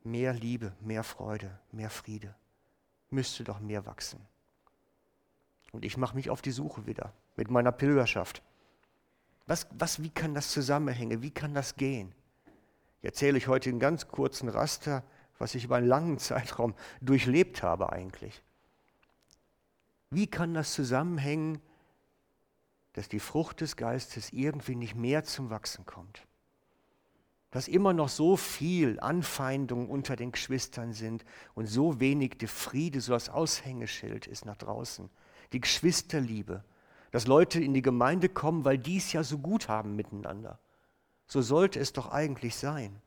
Mehr 0.04 0.34
Liebe, 0.34 0.74
mehr 0.80 1.04
Freude, 1.04 1.60
mehr 1.72 1.90
Friede. 1.90 2.36
Müsste 3.10 3.44
doch 3.44 3.60
mehr 3.60 3.86
wachsen. 3.86 4.20
Und 5.72 5.86
ich 5.86 5.98
mache 5.98 6.16
mich 6.16 6.30
auf 6.30 6.42
die 6.42 6.52
Suche 6.52 6.86
wieder 6.88 7.14
mit 7.36 7.52
meiner 7.52 7.72
Pilgerschaft. 7.72 8.42
Was, 9.46 9.68
was, 9.72 10.02
wie 10.02 10.10
kann 10.10 10.34
das 10.34 10.52
zusammenhängen? 10.52 11.22
Wie 11.22 11.32
kann 11.32 11.54
das 11.54 11.76
gehen? 11.76 12.14
Erzähle 13.02 13.38
ich 13.38 13.48
heute 13.48 13.70
einen 13.70 13.80
ganz 13.80 14.08
kurzen 14.08 14.50
Raster, 14.50 15.04
was 15.38 15.56
ich 15.56 15.66
über 15.66 15.78
einen 15.78 15.88
langen 15.88 16.18
Zeitraum 16.20 16.74
durchlebt 17.02 17.64
habe 17.64 17.92
eigentlich. 17.92 18.42
Wie 20.10 20.28
kann 20.28 20.54
das 20.54 20.74
zusammenhängen, 20.74 21.62
dass 22.94 23.10
die 23.10 23.20
Frucht 23.20 23.62
des 23.62 23.76
Geistes 23.76 24.32
irgendwie 24.32 24.76
nicht 24.76 24.96
mehr 24.96 25.24
zum 25.24 25.50
Wachsen 25.50 25.86
kommt? 25.86 26.26
Dass 27.52 27.68
immer 27.68 27.94
noch 27.94 28.10
so 28.10 28.38
viel 28.38 29.00
Anfeindungen 29.00 29.90
unter 29.90 30.16
den 30.16 30.32
Geschwistern 30.32 30.94
sind 30.94 31.24
und 31.56 31.68
so 31.68 32.00
wenig 32.00 32.38
der 32.38 32.50
Friede, 32.50 33.02
so 33.02 33.14
das 33.14 33.30
Aushängeschild 33.30 34.28
ist 34.28 34.46
nach 34.46 34.58
draußen. 34.58 35.10
Die 35.54 35.62
Geschwisterliebe, 35.62 36.64
dass 37.12 37.28
Leute 37.28 37.62
in 37.62 37.74
die 37.74 37.82
Gemeinde 37.82 38.30
kommen, 38.30 38.66
weil 38.66 38.78
die 38.78 38.98
es 38.98 39.14
ja 39.14 39.24
so 39.24 39.38
gut 39.38 39.70
haben 39.70 39.96
miteinander. 39.96 40.60
So 41.28 41.42
sollte 41.42 41.80
es 41.80 41.94
doch 41.94 42.10
eigentlich 42.12 42.56
sein. 42.56 43.02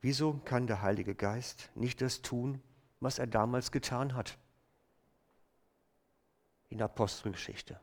Wieso 0.00 0.34
kann 0.44 0.68
der 0.68 0.82
Heilige 0.82 1.14
Geist 1.14 1.70
nicht 1.74 2.00
das 2.00 2.22
tun, 2.22 2.62
was 3.00 3.18
er 3.18 3.26
damals 3.26 3.72
getan 3.72 4.14
hat? 4.14 4.38
In 6.68 6.78
der 6.78 6.84
Apostelgeschichte. 6.84 7.80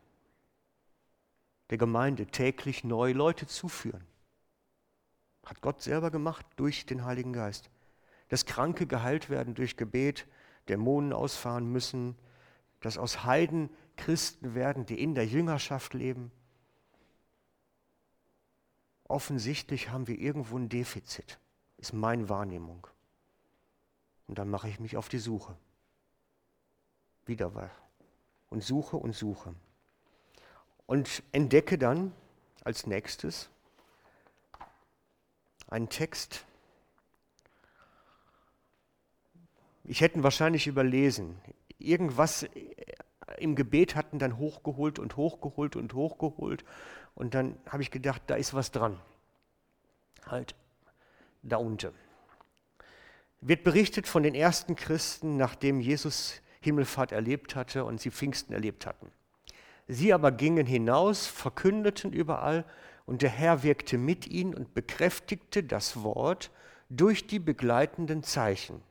Der 1.70 1.78
Gemeinde 1.78 2.28
täglich 2.28 2.84
neue 2.84 3.14
Leute 3.14 3.48
zuführen. 3.48 4.06
Hat 5.46 5.62
Gott 5.62 5.82
selber 5.82 6.12
gemacht 6.12 6.46
durch 6.56 6.86
den 6.86 7.04
Heiligen 7.04 7.34
Geist. 7.34 7.70
Dass 8.30 8.46
Kranke 8.46 8.88
geheilt 8.88 9.30
werden 9.30 9.54
durch 9.54 9.76
Gebet, 9.76 10.26
Dämonen 10.70 11.12
ausfahren 11.12 11.70
müssen, 11.70 12.16
dass 12.80 12.98
aus 12.98 13.26
Heiden 13.26 13.70
Christen 13.98 14.56
werden, 14.56 14.86
die 14.86 15.02
in 15.02 15.16
der 15.16 15.26
Jüngerschaft 15.26 15.94
leben. 15.94 16.32
Offensichtlich 19.14 19.90
haben 19.90 20.08
wir 20.08 20.18
irgendwo 20.18 20.58
ein 20.58 20.70
Defizit, 20.70 21.38
ist 21.78 21.94
meine 21.94 22.30
Wahrnehmung. 22.30 22.88
Und 24.28 24.40
dann 24.40 24.50
mache 24.50 24.68
ich 24.68 24.80
mich 24.80 24.98
auf 24.98 25.08
die 25.08 25.20
Suche. 25.20 25.56
Wieder 27.28 27.54
was. 27.54 27.70
Und 28.50 28.64
suche 28.64 28.98
und 28.98 29.14
suche. 29.14 29.54
Und 30.88 31.22
entdecke 31.32 31.78
dann 31.78 32.12
als 32.64 32.88
nächstes 32.88 33.50
einen 35.68 35.90
Text. 35.90 36.44
Ich 39.84 40.02
hätte 40.02 40.18
ihn 40.18 40.24
wahrscheinlich 40.24 40.66
überlesen 40.66 41.40
irgendwas 41.78 42.48
im 43.38 43.56
Gebet 43.56 43.96
hatten 43.96 44.20
dann 44.20 44.38
hochgeholt 44.38 45.00
und 45.00 45.18
hochgeholt 45.18 45.76
und 45.76 45.94
hochgeholt. 45.94 46.64
Und 47.16 47.34
dann 47.34 47.58
habe 47.68 47.84
ich 47.84 47.92
gedacht, 47.92 48.22
da 48.28 48.36
ist 48.36 48.54
was 48.54 48.72
dran. 48.72 49.00
Halt 50.26 50.56
da 51.44 51.58
unten. 51.58 51.94
Wird 53.42 53.64
berichtet 53.64 54.08
von 54.08 54.24
den 54.24 54.36
ersten 54.36 54.76
Christen, 54.76 55.38
nachdem 55.38 55.82
Jesus 55.82 56.42
Himmelfahrt 56.62 57.12
erlebt 57.12 57.56
hatte 57.56 57.84
und 57.84 58.00
sie 58.00 58.10
Pfingsten 58.10 58.54
erlebt 58.54 58.86
hatten. 58.86 59.12
Sie 59.88 60.14
aber 60.14 60.32
gingen 60.32 60.66
hinaus, 60.66 61.28
verkündeten 61.28 62.14
überall 62.14 62.64
und 63.06 63.22
der 63.22 63.30
Herr 63.30 63.64
wirkte 63.64 63.98
mit 63.98 64.28
ihnen 64.28 64.56
und 64.56 64.74
bekräftigte 64.74 65.64
das 65.64 66.04
Wort 66.04 66.52
durch 66.90 67.28
die 67.28 67.40
begleitenden 67.40 68.24
Zeichen. 68.24 68.82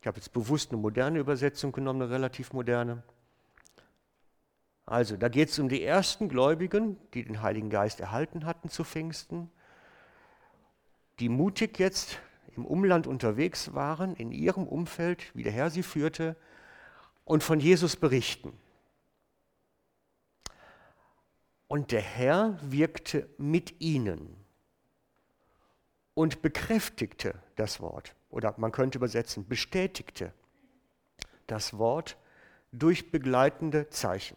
Ich 0.00 0.06
habe 0.06 0.16
jetzt 0.16 0.32
bewusst 0.32 0.70
eine 0.70 0.80
moderne 0.80 1.18
Übersetzung 1.18 1.72
genommen, 1.72 2.02
eine 2.02 2.10
relativ 2.10 2.52
moderne. 2.52 3.02
Also, 4.86 5.16
da 5.16 5.28
geht 5.28 5.50
es 5.50 5.58
um 5.58 5.68
die 5.68 5.84
ersten 5.84 6.28
Gläubigen, 6.28 6.96
die 7.12 7.24
den 7.24 7.42
Heiligen 7.42 7.70
Geist 7.70 8.00
erhalten 8.00 8.46
hatten 8.46 8.70
zu 8.70 8.82
Pfingsten, 8.82 9.50
die 11.20 11.28
mutig 11.28 11.78
jetzt 11.78 12.18
im 12.56 12.64
Umland 12.64 13.06
unterwegs 13.06 13.74
waren, 13.74 14.16
in 14.16 14.32
ihrem 14.32 14.66
Umfeld, 14.66 15.34
wie 15.34 15.42
der 15.42 15.52
Herr 15.52 15.70
sie 15.70 15.82
führte, 15.82 16.34
und 17.24 17.42
von 17.42 17.60
Jesus 17.60 17.94
berichten. 17.94 18.58
Und 21.68 21.92
der 21.92 22.00
Herr 22.00 22.58
wirkte 22.62 23.28
mit 23.38 23.80
ihnen 23.80 24.44
und 26.20 26.42
bekräftigte 26.42 27.34
das 27.56 27.80
Wort 27.80 28.14
oder 28.28 28.52
man 28.58 28.72
könnte 28.72 28.98
übersetzen, 28.98 29.48
bestätigte 29.48 30.34
das 31.46 31.78
Wort 31.78 32.18
durch 32.72 33.10
begleitende 33.10 33.88
Zeichen. 33.88 34.36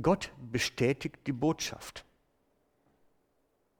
Gott 0.00 0.30
bestätigt 0.38 1.16
die 1.26 1.32
Botschaft. 1.32 2.04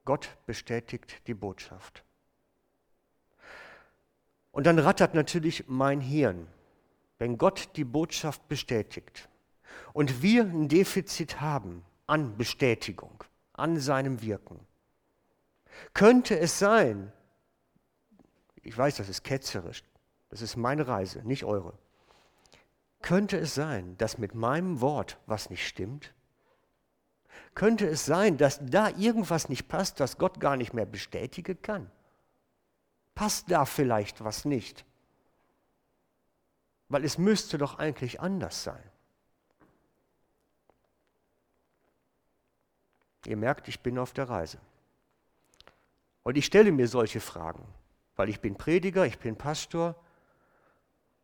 Gott 0.04 0.36
bestätigt 0.44 1.22
die 1.28 1.34
Botschaft. 1.34 2.02
Und 4.50 4.66
dann 4.66 4.80
rattert 4.80 5.14
natürlich 5.14 5.68
mein 5.68 6.00
Hirn, 6.00 6.48
wenn 7.18 7.38
Gott 7.38 7.76
die 7.76 7.84
Botschaft 7.84 8.48
bestätigt 8.48 9.28
und 9.92 10.20
wir 10.20 10.42
ein 10.42 10.66
Defizit 10.66 11.40
haben 11.40 11.84
an 12.08 12.36
Bestätigung, 12.36 13.22
an 13.52 13.78
seinem 13.78 14.20
Wirken, 14.20 14.65
könnte 15.94 16.38
es 16.38 16.58
sein, 16.58 17.12
ich 18.62 18.76
weiß, 18.76 18.96
das 18.96 19.08
ist 19.08 19.24
ketzerisch, 19.24 19.82
das 20.28 20.42
ist 20.42 20.56
meine 20.56 20.86
Reise, 20.86 21.20
nicht 21.20 21.44
eure, 21.44 21.78
könnte 23.02 23.38
es 23.38 23.54
sein, 23.54 23.96
dass 23.98 24.18
mit 24.18 24.34
meinem 24.34 24.80
Wort 24.80 25.18
was 25.26 25.48
nicht 25.50 25.66
stimmt? 25.66 26.12
Könnte 27.54 27.86
es 27.86 28.04
sein, 28.04 28.36
dass 28.36 28.58
da 28.62 28.90
irgendwas 28.90 29.48
nicht 29.48 29.68
passt, 29.68 30.00
das 30.00 30.18
Gott 30.18 30.40
gar 30.40 30.56
nicht 30.56 30.74
mehr 30.74 30.86
bestätigen 30.86 31.60
kann? 31.62 31.90
Passt 33.14 33.50
da 33.50 33.64
vielleicht 33.64 34.24
was 34.24 34.44
nicht? 34.44 34.84
Weil 36.88 37.04
es 37.04 37.16
müsste 37.16 37.58
doch 37.58 37.78
eigentlich 37.78 38.20
anders 38.20 38.64
sein. 38.64 38.82
Ihr 43.24 43.36
merkt, 43.36 43.68
ich 43.68 43.80
bin 43.80 43.98
auf 43.98 44.12
der 44.12 44.28
Reise. 44.28 44.58
Und 46.26 46.36
ich 46.36 46.46
stelle 46.46 46.72
mir 46.72 46.88
solche 46.88 47.20
Fragen. 47.20 47.64
weil 48.16 48.28
ich 48.28 48.40
bin 48.40 48.56
Prediger, 48.56 49.06
ich 49.06 49.20
bin 49.20 49.36
Pastor. 49.36 49.94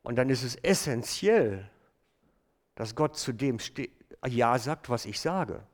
Und 0.05 0.15
dann 0.15 0.31
ist 0.31 0.45
es 0.45 0.55
essentiell, 0.55 1.69
dass 2.77 2.95
Gott 2.95 3.17
zu 3.17 3.33
dem 3.33 3.59
Ja 4.25 4.57
sagt, 4.61 4.91
was 4.91 5.05
ich 5.05 5.19
sage. 5.19 5.67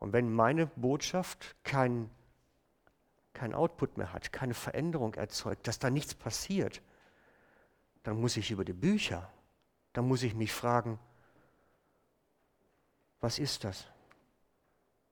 Und 0.00 0.12
wenn 0.12 0.32
meine 0.32 0.66
Botschaft 0.66 1.54
kein, 1.62 2.10
kein 3.34 3.54
Output 3.54 3.96
mehr 3.96 4.12
hat, 4.12 4.32
keine 4.32 4.54
Veränderung 4.54 5.14
erzeugt, 5.14 5.68
dass 5.68 5.78
da 5.78 5.90
nichts 5.90 6.12
passiert, 6.12 6.82
dann 8.02 8.20
muss 8.20 8.36
ich 8.36 8.50
über 8.50 8.64
die 8.64 8.72
Bücher, 8.72 9.30
dann 9.92 10.08
muss 10.08 10.24
ich 10.24 10.34
mich 10.34 10.52
fragen, 10.52 10.98
was 13.20 13.38
ist 13.38 13.62
das? 13.62 13.91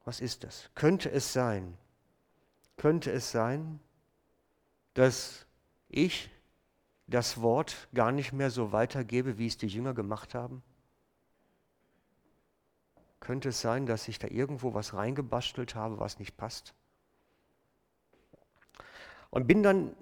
Was 0.05 0.21
ist 0.21 0.45
das? 0.45 0.71
Könnte 0.75 1.11
es 1.11 1.33
sein, 1.33 1.77
könnte 2.77 3.13
es 3.13 3.31
sein, 3.31 3.81
dass 4.95 5.47
ich 5.89 6.31
das 7.07 7.43
Wort 7.43 7.89
gar 7.93 8.13
nicht 8.13 8.33
mehr 8.33 8.51
so 8.51 8.73
weitergebe, 8.73 9.37
wie 9.37 9.47
es 9.47 9.59
die 9.59 9.67
Jünger 9.67 9.95
gemacht 9.95 10.35
haben? 10.35 10.63
Könnte 13.19 13.51
es 13.51 13.61
sein, 13.61 13.85
dass 13.85 14.09
ich 14.09 14.19
da 14.19 14.29
irgendwo 14.29 14.73
was 14.73 14.95
reingebastelt 14.95 15.75
habe, 15.75 15.99
was 15.99 16.19
nicht 16.19 16.37
passt? 16.37 16.75
Und 19.29 19.47
bin 19.47 19.63
dann 19.63 19.95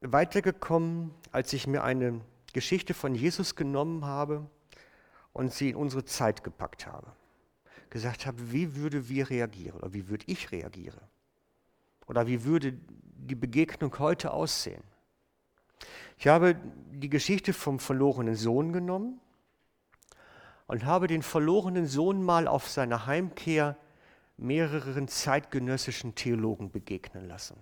weitergekommen, 0.00 1.14
als 1.30 1.52
ich 1.52 1.66
mir 1.66 1.84
eine 1.84 2.20
Geschichte 2.52 2.94
von 2.94 3.14
Jesus 3.14 3.54
genommen 3.56 4.04
habe 4.04 4.48
und 5.32 5.52
sie 5.52 5.70
in 5.70 5.76
unsere 5.76 6.04
Zeit 6.04 6.42
gepackt 6.42 6.86
habe. 6.86 7.12
Gesagt 7.90 8.26
habe, 8.26 8.52
wie 8.52 8.76
würde 8.76 9.08
wir 9.08 9.30
reagieren 9.30 9.78
oder 9.78 9.92
wie 9.92 10.08
würde 10.08 10.24
ich 10.26 10.52
reagieren? 10.52 11.00
Oder 12.06 12.26
wie 12.26 12.44
würde 12.44 12.72
die 12.72 13.34
Begegnung 13.34 13.98
heute 13.98 14.32
aussehen? 14.32 14.82
Ich 16.18 16.26
habe 16.26 16.56
die 16.90 17.08
Geschichte 17.08 17.52
vom 17.52 17.78
verlorenen 17.78 18.34
Sohn 18.34 18.72
genommen 18.72 19.20
und 20.66 20.84
habe 20.84 21.06
den 21.06 21.22
verlorenen 21.22 21.86
Sohn 21.86 22.22
mal 22.22 22.48
auf 22.48 22.68
seiner 22.68 23.06
Heimkehr 23.06 23.76
mehreren 24.36 25.08
zeitgenössischen 25.08 26.14
Theologen 26.14 26.70
begegnen 26.70 27.26
lassen. 27.26 27.56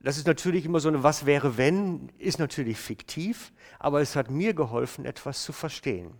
Das 0.00 0.18
ist 0.18 0.26
natürlich 0.26 0.66
immer 0.66 0.80
so 0.80 0.88
eine 0.88 1.02
Was 1.02 1.24
wäre 1.24 1.56
wenn, 1.56 2.10
ist 2.18 2.38
natürlich 2.38 2.78
fiktiv, 2.78 3.52
aber 3.78 4.00
es 4.02 4.16
hat 4.16 4.30
mir 4.30 4.52
geholfen, 4.52 5.06
etwas 5.06 5.42
zu 5.42 5.52
verstehen. 5.52 6.12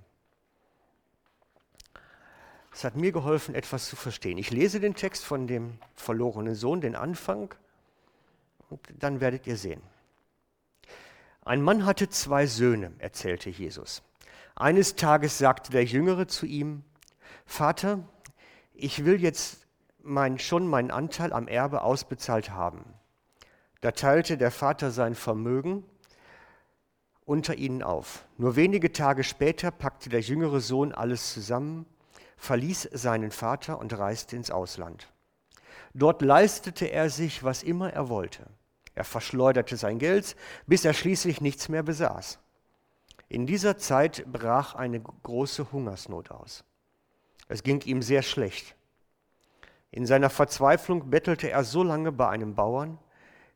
Es 2.75 2.83
hat 2.83 2.97
mir 2.97 3.13
geholfen, 3.13 3.55
etwas 3.55 3.89
zu 3.89 3.95
verstehen. 3.95 4.37
Ich 4.37 4.51
lese 4.51 4.81
den 4.81 4.97
Text 4.97 5.25
von 5.25 5.47
dem 5.47 5.79
verlorenen 5.95 6.57
Sohn, 6.57 6.81
den 6.81 6.97
Anfang, 6.97 7.55
und 8.69 8.81
dann 8.99 9.21
werdet 9.21 9.47
ihr 9.47 9.57
sehen. 9.57 9.81
Ein 11.45 11.63
Mann 11.63 11.87
hatte 11.87 12.09
zwei 12.09 12.47
Söhne, 12.47 12.91
erzählte 12.99 13.49
Jesus. 13.49 14.03
Eines 14.57 14.97
Tages 14.97 15.39
sagte 15.39 15.71
der 15.71 15.85
Jüngere 15.85 16.27
zu 16.27 16.47
ihm, 16.47 16.83
Vater, 17.47 18.01
ich 18.75 19.05
will 19.05 19.23
jetzt 19.23 19.69
mein, 20.03 20.41
schon 20.41 20.67
meinen 20.67 20.91
Anteil 20.91 21.33
am 21.33 21.47
Erbe 21.47 21.83
ausbezahlt 21.83 22.51
haben. 22.51 22.83
Da 23.83 23.93
teilte 23.93 24.37
der 24.37 24.51
Vater 24.51 24.91
sein 24.91 25.15
Vermögen 25.15 25.85
unter 27.25 27.55
ihnen 27.55 27.85
auf. 27.85 28.27
Nur 28.37 28.57
wenige 28.57 28.91
Tage 28.91 29.23
später 29.23 29.71
packte 29.71 30.09
der 30.09 30.21
jüngere 30.21 30.59
Sohn 30.59 30.93
alles 30.93 31.33
zusammen 31.33 31.87
verließ 32.37 32.91
seinen 32.93 33.31
Vater 33.31 33.79
und 33.79 33.97
reiste 33.97 34.37
ins 34.37 34.51
Ausland. 34.51 35.13
Dort 35.95 36.23
leistete 36.23 36.87
er 36.87 37.11
sich, 37.11 37.45
was 37.45 37.63
immer 37.63 37.93
er 37.93 38.09
wollte. 38.09 38.47
Er 38.95 39.05
verschleuderte 39.05 39.77
sein 39.77 39.99
Geld, 39.99 40.37
bis 40.67 40.85
er 40.85 40.95
schließlich 40.95 41.41
nichts 41.41 41.69
mehr 41.69 41.83
besaß. 41.83 42.39
In 43.29 43.47
dieser 43.47 43.79
Zeit 43.79 44.25
brach 44.31 44.75
eine 44.75 45.01
große 45.01 45.73
Hungersnot 45.73 46.31
aus. 46.31 46.65
Es 47.49 47.63
ging 47.63 47.81
ihm 47.83 48.03
sehr 48.03 48.23
schlecht. 48.23 48.77
In 49.91 50.07
seiner 50.07 50.31
Verzweiflung 50.31 51.11
bettelte 51.11 51.51
er 51.51 51.65
so 51.65 51.83
lange 51.83 52.13
bei 52.13 52.29
einem 52.29 52.55
Bauern, 52.55 52.99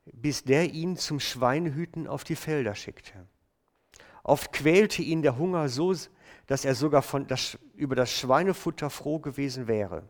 bis 0.05 0.43
der 0.43 0.71
ihn 0.71 0.95
zum 0.97 1.19
Schweinehüten 1.19 2.07
auf 2.07 2.23
die 2.23 2.35
Felder 2.35 2.75
schickte. 2.75 3.27
Oft 4.23 4.53
quälte 4.53 5.01
ihn 5.01 5.21
der 5.21 5.37
Hunger 5.37 5.69
so 5.69 5.93
dass 6.49 6.65
er 6.65 6.73
sogar 6.73 7.03
von 7.03 7.27
das, 7.27 7.59
über 7.75 7.95
das 7.95 8.11
Schweinefutter 8.11 8.89
froh 8.89 9.19
gewesen 9.19 9.67
wäre. 9.67 10.01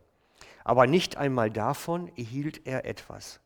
Aber 0.64 0.86
nicht 0.86 1.18
einmal 1.18 1.50
davon 1.50 2.08
erhielt 2.16 2.66
er 2.66 2.86
etwas. 2.86 3.40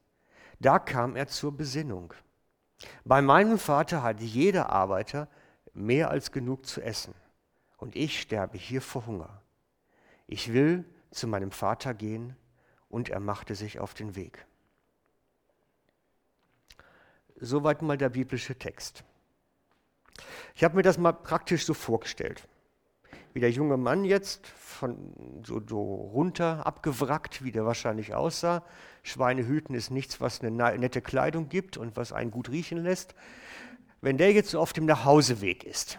Da 0.61 0.79
kam 0.79 1.17
er 1.17 1.27
zur 1.27 1.57
Besinnung. 1.57 2.15
Bei 3.05 3.21
meinem 3.21 3.59
Vater 3.59 4.05
hat 4.05 4.21
jeder 4.21 4.71
Arbeiter 4.71 5.27
mehr 5.73 6.11
als 6.11 6.31
genug 6.31 6.67
zu 6.67 6.81
essen. 6.83 7.15
Und 7.79 7.97
ich 7.97 8.21
sterbe 8.21 8.59
hier 8.59 8.81
vor 8.81 9.07
Hunger. 9.07 9.43
Ich 10.29 10.53
will 10.53 10.85
zu 11.11 11.27
meinem 11.27 11.51
Vater 11.51 11.95
gehen. 11.95 12.37
Und 12.89 13.09
er 13.09 13.19
machte 13.19 13.57
sich 13.57 13.81
auf 13.81 13.95
den 13.95 14.15
Weg. 14.15 14.47
Soweit 17.41 17.83
mal 17.83 17.99
der 17.99 18.11
biblische 18.11 18.57
Text. 18.57 19.03
Ich 20.55 20.63
habe 20.63 20.77
mir 20.77 20.83
das 20.83 20.97
mal 20.97 21.11
praktisch 21.11 21.67
so 21.67 21.75
vorgestellt 21.75 22.47
wie 23.35 23.41
der 23.41 23.51
junge 23.51 23.77
Mann 23.77 24.05
jetzt 24.05 24.47
von 24.47 25.43
so, 25.45 25.61
so 25.69 25.83
runter 25.83 26.65
abgewrackt, 26.67 27.43
wie 27.43 27.51
der 27.51 27.67
wahrscheinlich 27.67 28.15
aussah. 28.15 28.63
Schweinehüten 29.03 29.75
ist 29.75 29.91
nichts, 29.91 30.21
was 30.21 30.41
eine 30.41 30.53
nette 30.79 31.03
Kleidung 31.03 31.49
gibt 31.49 31.77
und 31.77 31.97
was 31.97 32.13
einen 32.13 32.31
gut 32.31 32.49
riechen 32.49 32.79
lässt. 32.79 33.17
Wenn 34.01 34.19
der 34.19 34.33
jetzt 34.33 34.51
so 34.51 34.61
auf 34.61 34.73
dem 34.73 34.87
Nachhauseweg 34.87 35.65
ist, 35.65 35.99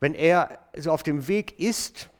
wenn 0.00 0.14
er 0.14 0.58
so 0.76 0.90
auf 0.90 1.04
dem 1.04 1.28
Weg 1.28 1.60
ist 1.60 2.10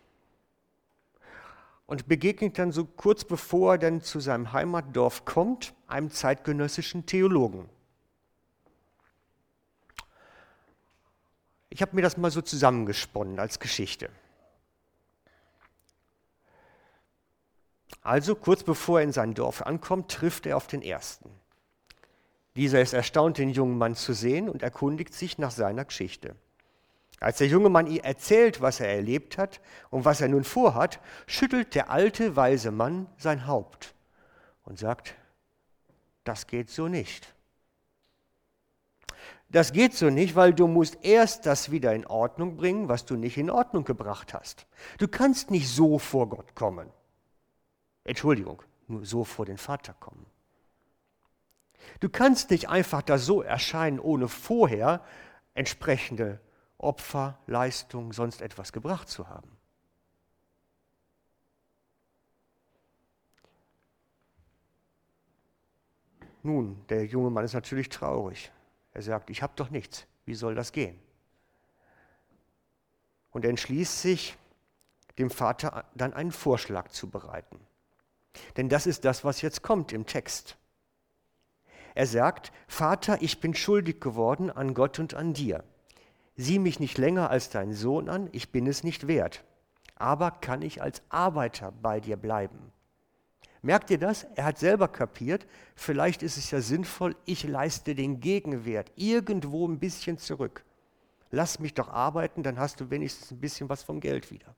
und 1.87 2.07
begegnet 2.07 2.57
dann 2.57 2.71
so 2.71 2.85
kurz 2.85 3.25
bevor 3.25 3.73
er 3.75 3.79
dann 3.79 4.01
zu 4.01 4.21
seinem 4.21 4.53
Heimatdorf 4.53 5.25
kommt, 5.25 5.75
einem 5.89 6.11
zeitgenössischen 6.11 7.05
Theologen. 7.05 7.69
Ich 11.71 11.83
habe 11.83 11.95
mir 11.97 12.03
das 12.03 12.17
mal 12.17 12.31
so 12.31 12.43
zusammengesponnen 12.43 13.39
als 13.39 13.59
Geschichte. 13.61 14.11
Also 18.03 18.35
kurz 18.35 18.65
bevor 18.65 19.01
er 19.01 19.05
in 19.05 19.13
sein 19.13 19.35
Dorf 19.35 19.63
ankommt, 19.63 20.11
trifft 20.11 20.47
er 20.47 20.57
auf 20.57 20.67
den 20.67 20.83
ersten. 20.83 21.31
Dieser 22.57 22.81
ist 22.81 22.93
erstaunt, 22.93 23.39
den 23.39 23.51
jungen 23.51 23.79
Mann 23.79 23.95
zu 23.95 24.13
sehen 24.13 24.49
und 24.49 24.63
erkundigt 24.63 25.15
sich 25.15 25.39
nach 25.39 25.53
seiner 25.53 25.85
Geschichte. 25.85 26.35
Als 27.21 27.39
der 27.39 27.47
junge 27.47 27.69
Mann 27.69 27.87
ihr 27.87 28.03
erzählt, 28.03 28.61
was 28.61 28.81
er 28.81 28.89
erlebt 28.89 29.39
hat 29.39 29.61
und 29.91 30.05
was 30.05 30.21
er 30.21 30.29
nun 30.29 30.43
vorhat, 30.43 31.01
schüttelt 31.27 31.75
der 31.75 31.91
alte, 31.91 32.35
weise 32.35 32.71
Mann 32.71 33.07
sein 33.19 33.47
Haupt 33.47 33.95
und 34.65 34.79
sagt, 34.79 35.15
das 36.25 36.47
geht 36.47 36.71
so 36.71 36.89
nicht. 36.89 37.33
Das 39.51 39.73
geht 39.73 39.95
so 39.95 40.11
nicht, 40.11 40.37
weil 40.37 40.55
du 40.55 40.69
musst 40.69 40.99
erst 41.03 41.45
das 41.45 41.73
wieder 41.73 41.93
in 41.93 42.07
Ordnung 42.07 42.57
bringen, 42.57 42.89
was 42.89 43.05
du 43.05 43.17
nicht 43.17 43.37
in 43.37 43.51
Ordnung 43.51 43.85
gebracht 43.85 44.33
hast. 44.33 44.67
Du 44.99 45.09
kannst 45.09 45.51
nicht 45.51 45.69
so 45.69 45.99
vor 45.99 46.29
Gott 46.29 46.55
kommen. 46.55 46.89
Entschuldigung, 48.05 48.63
nur 48.87 49.05
so 49.05 49.25
vor 49.25 49.47
den 49.47 49.59
Vater 49.59 49.93
kommen. 49.95 50.25
Du 51.99 52.09
kannst 52.09 52.51
nicht 52.51 52.69
einfach 52.69 53.03
da 53.03 53.19
so 53.19 53.43
erscheinen, 53.43 53.99
ohne 53.99 54.29
vorher 54.29 55.05
entsprechende 55.55 56.41
Opfer, 56.79 57.39
Leistung, 57.47 58.13
sonst 58.13 58.43
etwas 58.43 58.73
gebracht 58.73 59.09
zu 59.09 59.29
haben. 59.29 59.57
Nun, 66.43 66.87
der 66.89 67.05
junge 67.05 67.31
Mann 67.31 67.45
ist 67.45 67.53
natürlich 67.53 67.89
traurig. 67.89 68.53
Er 68.93 69.03
sagt, 69.03 69.31
ich 69.31 69.43
habe 69.43 69.53
doch 69.57 69.71
nichts. 69.71 70.07
Wie 70.25 70.35
soll 70.35 70.55
das 70.55 70.73
gehen? 70.73 70.99
Und 73.31 73.45
er 73.45 73.51
entschließt 73.51 74.03
sich, 74.03 74.37
dem 75.19 75.31
Vater 75.31 75.85
dann 75.95 76.15
einen 76.15 76.33
Vorschlag 76.33 76.89
zu 76.89 77.09
bereiten. 77.09 77.61
Denn 78.57 78.69
das 78.69 78.87
ist 78.87 79.05
das, 79.05 79.25
was 79.25 79.43
jetzt 79.43 79.63
kommt 79.63 79.93
im 79.93 80.07
Text. 80.07 80.57
Er 81.95 82.07
sagt, 82.07 82.53
Vater, 82.69 83.21
ich 83.21 83.41
bin 83.41 83.55
schuldig 83.55 84.01
geworden 84.01 84.51
an 84.51 84.75
Gott 84.75 84.99
und 84.99 85.15
an 85.15 85.35
dir. 85.35 85.65
Sieh 86.37 86.59
mich 86.59 86.81
nicht 86.81 86.97
länger 86.99 87.31
als 87.31 87.51
dein 87.51 87.73
Sohn 87.73 88.09
an, 88.09 88.29
ich 88.33 88.51
bin 88.51 88.67
es 88.67 88.85
nicht 88.85 89.07
wert. 89.07 89.45
Aber 89.97 90.31
kann 90.31 90.63
ich 90.63 90.81
als 90.81 91.03
Arbeiter 91.11 91.73
bei 91.73 92.01
dir 92.01 92.17
bleiben? 92.17 92.73
Merkt 93.63 93.91
ihr 93.91 93.99
das? 93.99 94.25
Er 94.35 94.45
hat 94.45 94.59
selber 94.59 94.89
kapiert, 94.89 95.47
vielleicht 95.75 96.23
ist 96.23 96.39
es 96.39 96.51
ja 96.51 96.61
sinnvoll, 96.61 97.15
ich 97.27 97.45
leiste 97.45 97.95
den 97.95 98.21
Gegenwert 98.21 98.91
irgendwo 98.97 99.69
ein 99.69 99.79
bisschen 99.79 100.17
zurück. 100.17 100.65
Lass 101.31 101.59
mich 101.59 101.75
doch 101.75 101.89
arbeiten, 101.89 102.43
dann 102.43 102.59
hast 102.59 102.81
du 102.81 102.91
wenigstens 102.91 103.31
ein 103.31 103.41
bisschen 103.41 103.69
was 103.69 103.83
vom 103.83 104.01
Geld 104.01 104.31
wieder. 104.31 104.55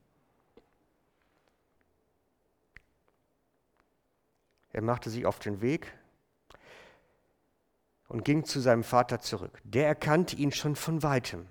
Er 4.71 4.81
machte 4.81 5.09
sich 5.09 5.25
auf 5.25 5.37
den 5.37 5.61
Weg 5.61 5.93
und 8.07 8.25
ging 8.25 8.43
zu 8.43 8.59
seinem 8.59 8.83
Vater 8.83 9.19
zurück. 9.19 9.61
Der 9.63 9.85
erkannte 9.85 10.35
ihn 10.35 10.51
schon 10.51 10.75
von 10.75 11.03
weitem. 11.03 11.45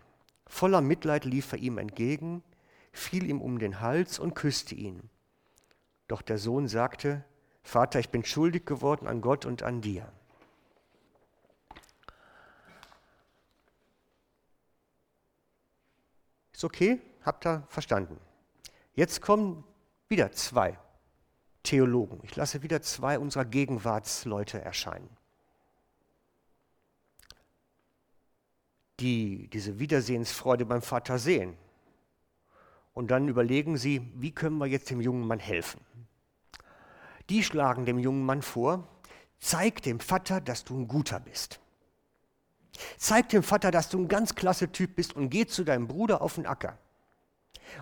Voller 0.47 0.81
Mitleid 0.81 1.25
lief 1.25 1.53
er 1.53 1.59
ihm 1.59 1.79
entgegen, 1.79 2.43
fiel 2.93 3.27
ihm 3.27 3.41
um 3.41 3.59
den 3.59 3.81
Hals 3.81 4.19
und 4.19 4.35
küsste 4.35 4.75
ihn. 4.75 5.09
Doch 6.09 6.21
der 6.21 6.39
Sohn 6.39 6.67
sagte, 6.67 7.25
Vater, 7.63 8.01
ich 8.01 8.11
bin 8.11 8.25
schuldig 8.25 8.67
geworden 8.67 9.07
an 9.07 9.21
Gott 9.21 9.47
und 9.47 9.63
an 9.63 9.81
dir. 9.81 10.11
Ist 16.53 16.65
okay? 16.65 17.01
Habt 17.25 17.47
ihr 17.47 17.65
verstanden? 17.69 18.19
Jetzt 18.95 19.21
kommen 19.21 19.65
wieder 20.09 20.33
zwei 20.33 20.79
Theologen. 21.63 22.21
Ich 22.23 22.37
lasse 22.37 22.63
wieder 22.63 22.83
zwei 22.83 23.19
unserer 23.19 23.45
Gegenwartsleute 23.45 24.61
erscheinen. 24.61 25.09
Die 29.01 29.49
diese 29.49 29.79
Wiedersehensfreude 29.79 30.67
beim 30.67 30.83
Vater 30.83 31.19
sehen. 31.19 31.57
Und 32.95 33.11
dann 33.11 33.29
überlegen 33.29 33.77
sie, 33.77 34.13
wie 34.15 34.33
können 34.33 34.59
wir 34.59 34.67
jetzt 34.67 34.91
dem 34.91 35.01
jungen 35.01 35.27
Mann 35.27 35.39
helfen? 35.39 35.81
Die 37.29 37.43
schlagen 37.43 37.85
dem 37.85 37.99
jungen 37.99 38.25
Mann 38.25 38.43
vor, 38.43 38.87
zeig 39.39 39.83
dem 39.83 40.01
Vater, 40.01 40.41
dass 40.41 40.65
du 40.65 40.79
ein 40.79 40.89
guter 40.89 41.21
bist. 41.21 41.61
Zeig 42.97 43.29
dem 43.29 43.43
Vater, 43.43 43.71
dass 43.71 43.89
du 43.89 43.99
ein 43.99 44.09
ganz 44.09 44.35
klasse 44.35 44.73
Typ 44.73 44.97
bist 44.97 45.15
und 45.15 45.31
geh 45.31 45.47
zu 45.47 45.65
deinem 45.65 45.89
Bruder 45.89 46.23
auf 46.23 46.35
den 46.37 46.47
Acker 46.47 46.79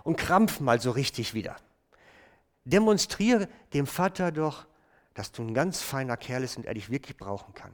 und 0.03 0.17
krampf 0.17 0.61
mal 0.61 0.81
so 0.81 0.91
richtig 0.91 1.35
wieder. 1.35 1.57
Demonstriere 2.65 3.49
dem 3.73 3.87
Vater 3.87 4.33
doch, 4.33 4.67
dass 5.15 5.33
du 5.33 5.43
ein 5.43 5.55
ganz 5.55 5.83
feiner 5.83 6.17
Kerl 6.17 6.43
bist 6.43 6.57
und 6.57 6.67
er 6.67 6.75
dich 6.75 6.91
wirklich 6.91 7.17
brauchen 7.17 7.55
kann. 7.55 7.73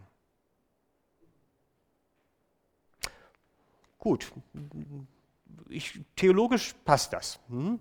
Gut, 3.98 4.30
ich, 5.68 6.00
theologisch 6.14 6.74
passt 6.84 7.12
das. 7.12 7.40
Hm? 7.48 7.80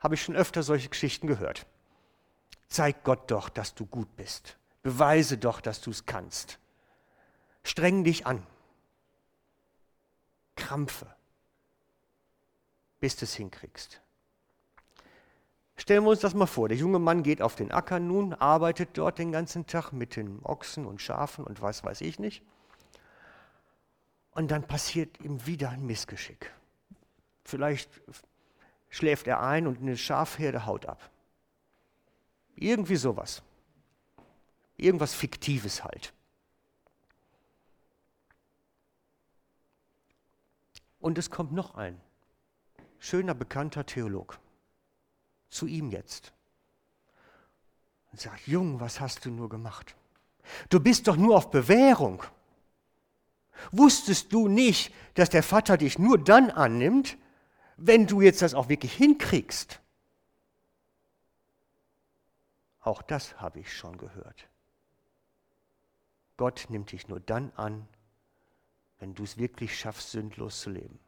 Habe 0.00 0.14
ich 0.14 0.22
schon 0.22 0.36
öfter 0.36 0.62
solche 0.62 0.88
Geschichten 0.88 1.26
gehört. 1.26 1.66
Zeig 2.68 3.02
Gott 3.04 3.30
doch, 3.30 3.48
dass 3.48 3.74
du 3.74 3.86
gut 3.86 4.14
bist. 4.16 4.56
Beweise 4.82 5.38
doch, 5.38 5.60
dass 5.60 5.80
du 5.80 5.90
es 5.90 6.06
kannst. 6.06 6.58
Streng 7.62 8.04
dich 8.04 8.26
an. 8.26 8.46
Krampfe, 10.56 11.06
bis 13.00 13.16
du 13.16 13.24
es 13.24 13.34
hinkriegst. 13.34 14.00
Stellen 15.76 16.02
wir 16.02 16.10
uns 16.10 16.20
das 16.20 16.34
mal 16.34 16.46
vor, 16.46 16.68
der 16.68 16.76
junge 16.76 16.98
Mann 16.98 17.22
geht 17.22 17.40
auf 17.40 17.54
den 17.54 17.70
Acker 17.70 18.00
nun, 18.00 18.34
arbeitet 18.34 18.90
dort 18.94 19.18
den 19.18 19.30
ganzen 19.30 19.66
Tag 19.66 19.92
mit 19.92 20.16
den 20.16 20.44
Ochsen 20.44 20.84
und 20.84 21.00
Schafen 21.00 21.44
und 21.44 21.62
was 21.62 21.84
weiß 21.84 22.00
ich 22.00 22.18
nicht. 22.18 22.42
Und 24.32 24.50
dann 24.50 24.64
passiert 24.64 25.20
ihm 25.20 25.46
wieder 25.46 25.70
ein 25.70 25.86
Missgeschick. 25.86 26.52
Vielleicht 27.44 27.88
schläft 28.88 29.28
er 29.28 29.40
ein 29.40 29.66
und 29.66 29.80
eine 29.80 29.96
Schafherde 29.96 30.66
haut 30.66 30.86
ab. 30.86 31.10
Irgendwie 32.60 32.96
sowas. 32.96 33.42
Irgendwas 34.76 35.14
Fiktives 35.14 35.84
halt. 35.84 36.12
Und 41.00 41.18
es 41.18 41.30
kommt 41.30 41.52
noch 41.52 41.76
ein 41.76 42.00
schöner, 42.98 43.34
bekannter 43.34 43.86
Theolog 43.86 44.40
zu 45.50 45.66
ihm 45.66 45.90
jetzt 45.90 46.32
und 48.10 48.20
sagt, 48.20 48.48
Jung, 48.48 48.80
was 48.80 48.98
hast 49.00 49.24
du 49.24 49.30
nur 49.30 49.48
gemacht? 49.48 49.94
Du 50.68 50.80
bist 50.80 51.06
doch 51.06 51.16
nur 51.16 51.36
auf 51.36 51.50
Bewährung. 51.50 52.24
Wusstest 53.70 54.32
du 54.32 54.48
nicht, 54.48 54.92
dass 55.14 55.30
der 55.30 55.42
Vater 55.42 55.76
dich 55.76 55.98
nur 55.98 56.18
dann 56.18 56.50
annimmt, 56.50 57.16
wenn 57.76 58.06
du 58.06 58.20
jetzt 58.20 58.42
das 58.42 58.54
auch 58.54 58.68
wirklich 58.68 58.92
hinkriegst? 58.94 59.80
Auch 62.88 63.02
das 63.02 63.38
habe 63.38 63.60
ich 63.60 63.76
schon 63.76 63.98
gehört. 63.98 64.48
Gott 66.38 66.64
nimmt 66.70 66.90
dich 66.90 67.06
nur 67.06 67.20
dann 67.20 67.52
an, 67.54 67.86
wenn 68.98 69.14
du 69.14 69.24
es 69.24 69.36
wirklich 69.36 69.78
schaffst, 69.78 70.12
sündlos 70.12 70.62
zu 70.62 70.70
leben. 70.70 70.98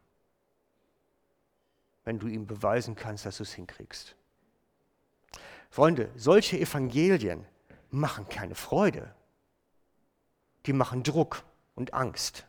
Wenn 2.03 2.19
du 2.19 2.27
ihm 2.27 2.45
beweisen 2.45 2.93
kannst, 2.93 3.25
dass 3.25 3.37
du 3.37 3.43
es 3.43 3.53
hinkriegst. 3.53 4.15
Freunde, 5.71 6.11
solche 6.15 6.59
Evangelien 6.59 7.47
machen 7.89 8.29
keine 8.29 8.53
Freude. 8.53 9.15
Die 10.67 10.73
machen 10.73 11.01
Druck 11.01 11.43
und 11.73 11.95
Angst. 11.95 12.45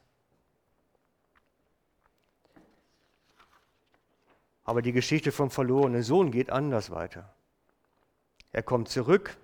Aber 4.65 4.83
die 4.83 4.93
Geschichte 4.93 5.33
vom 5.33 5.51
verlorenen 5.51 6.03
Sohn 6.03 6.31
geht 6.31 6.51
anders 6.51 6.91
weiter. 6.91 7.35
Er 8.53 8.63
kommt 8.63 8.89
zurück 8.89 9.37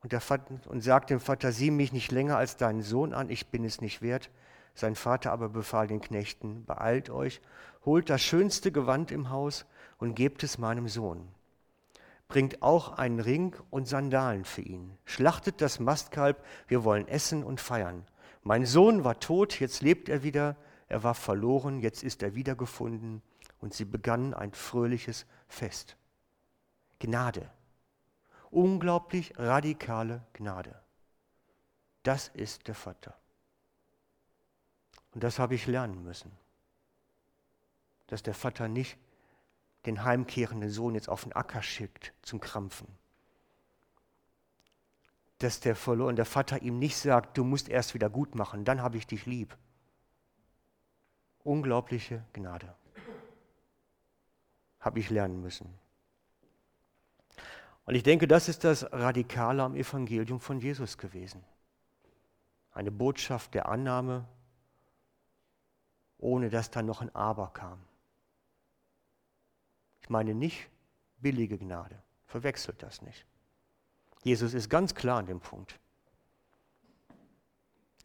und, 0.00 0.14
Vater, 0.14 0.60
und 0.68 0.80
sagt 0.80 1.10
dem 1.10 1.20
Vater, 1.20 1.52
sieh 1.52 1.70
mich 1.70 1.92
nicht 1.92 2.10
länger 2.10 2.36
als 2.36 2.56
deinen 2.56 2.82
Sohn 2.82 3.12
an, 3.12 3.30
ich 3.30 3.48
bin 3.48 3.64
es 3.64 3.80
nicht 3.80 4.00
wert. 4.00 4.30
Sein 4.74 4.94
Vater 4.94 5.32
aber 5.32 5.48
befahl 5.48 5.88
den 5.88 6.00
Knechten, 6.00 6.64
beeilt 6.64 7.10
euch, 7.10 7.40
holt 7.84 8.08
das 8.10 8.22
schönste 8.22 8.72
Gewand 8.72 9.10
im 9.10 9.30
Haus 9.30 9.66
und 9.98 10.14
gebt 10.14 10.42
es 10.42 10.56
meinem 10.56 10.88
Sohn. 10.88 11.28
Bringt 12.28 12.62
auch 12.62 12.92
einen 12.92 13.20
Ring 13.20 13.56
und 13.70 13.88
Sandalen 13.88 14.44
für 14.44 14.62
ihn. 14.62 14.96
Schlachtet 15.04 15.60
das 15.60 15.80
Mastkalb, 15.80 16.44
wir 16.68 16.84
wollen 16.84 17.08
essen 17.08 17.42
und 17.42 17.60
feiern. 17.60 18.06
Mein 18.42 18.66
Sohn 18.66 19.02
war 19.02 19.18
tot, 19.18 19.58
jetzt 19.60 19.82
lebt 19.82 20.08
er 20.08 20.22
wieder, 20.22 20.56
er 20.86 21.02
war 21.02 21.14
verloren, 21.14 21.80
jetzt 21.80 22.02
ist 22.02 22.22
er 22.22 22.34
wiedergefunden. 22.34 23.22
Und 23.60 23.74
sie 23.74 23.84
begannen 23.84 24.32
ein 24.34 24.52
fröhliches 24.52 25.26
Fest. 25.48 25.96
Gnade. 27.00 27.50
Unglaublich 28.50 29.38
radikale 29.38 30.24
Gnade. 30.32 30.80
Das 32.02 32.28
ist 32.28 32.68
der 32.68 32.74
Vater. 32.74 33.14
Und 35.12 35.22
das 35.24 35.38
habe 35.38 35.54
ich 35.54 35.66
lernen 35.66 36.02
müssen. 36.02 36.32
Dass 38.06 38.22
der 38.22 38.34
Vater 38.34 38.68
nicht 38.68 38.98
den 39.84 40.04
heimkehrenden 40.04 40.70
Sohn 40.70 40.94
jetzt 40.94 41.08
auf 41.08 41.24
den 41.24 41.32
Acker 41.32 41.62
schickt 41.62 42.14
zum 42.22 42.40
Krampfen. 42.40 42.88
Dass 45.38 45.60
der 45.60 45.76
verloren, 45.76 46.16
der 46.16 46.24
Vater 46.24 46.62
ihm 46.62 46.78
nicht 46.78 46.96
sagt, 46.96 47.36
du 47.36 47.44
musst 47.44 47.68
erst 47.68 47.94
wieder 47.94 48.10
gut 48.10 48.34
machen, 48.34 48.64
dann 48.64 48.82
habe 48.82 48.96
ich 48.96 49.06
dich 49.06 49.26
lieb. 49.26 49.56
Unglaubliche 51.44 52.24
Gnade. 52.32 52.74
Habe 54.80 54.98
ich 54.98 55.10
lernen 55.10 55.40
müssen. 55.40 55.72
Und 57.88 57.94
ich 57.94 58.02
denke, 58.02 58.28
das 58.28 58.50
ist 58.50 58.64
das 58.64 58.92
Radikale 58.92 59.62
am 59.62 59.74
Evangelium 59.74 60.40
von 60.40 60.60
Jesus 60.60 60.98
gewesen. 60.98 61.42
Eine 62.70 62.90
Botschaft 62.90 63.54
der 63.54 63.66
Annahme 63.66 64.28
ohne 66.18 66.50
dass 66.50 66.70
da 66.70 66.82
noch 66.82 67.00
ein 67.00 67.14
Aber 67.14 67.50
kam. 67.54 67.82
Ich 70.02 70.10
meine 70.10 70.34
nicht 70.34 70.68
billige 71.18 71.56
Gnade, 71.56 72.02
verwechselt 72.26 72.82
das 72.82 73.00
nicht. 73.00 73.24
Jesus 74.22 74.52
ist 74.52 74.68
ganz 74.68 74.94
klar 74.94 75.20
an 75.20 75.26
dem 75.26 75.40
Punkt. 75.40 75.80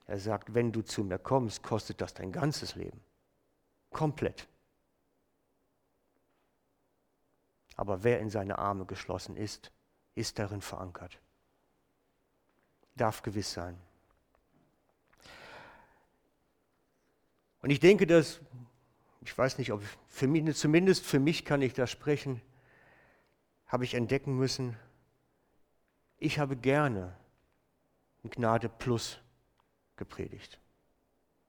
Er 0.06 0.18
sagt, 0.18 0.54
wenn 0.54 0.72
du 0.72 0.82
zu 0.82 1.04
mir 1.04 1.20
kommst, 1.20 1.62
kostet 1.62 2.00
das 2.00 2.14
dein 2.14 2.32
ganzes 2.32 2.76
Leben. 2.76 3.02
Komplett. 3.90 4.48
Aber 7.76 8.04
wer 8.04 8.20
in 8.20 8.30
seine 8.30 8.60
Arme 8.60 8.86
geschlossen 8.86 9.36
ist, 9.36 9.72
ist 10.16 10.40
darin 10.40 10.62
verankert. 10.62 11.20
Darf 12.96 13.24
gewiss 13.24 13.52
sein. 13.52 13.80
Und 17.62 17.70
ich 17.70 17.80
denke, 17.80 18.06
dass, 18.06 18.42
ich 19.22 19.36
weiß 19.36 19.58
nicht, 19.58 19.72
ob 19.72 19.82
für 20.08 20.28
mich, 20.28 20.56
zumindest 20.56 21.06
für 21.06 21.20
mich 21.20 21.46
kann 21.46 21.62
ich 21.62 21.74
da 21.74 21.88
sprechen, 21.88 22.42
habe 23.66 23.86
ich 23.86 23.96
entdecken 23.96 24.38
müssen, 24.38 24.78
ich 26.18 26.40
habe 26.40 26.56
gerne 26.56 27.18
Gnade 28.24 28.70
Plus 28.70 29.18
gepredigt. 29.96 30.60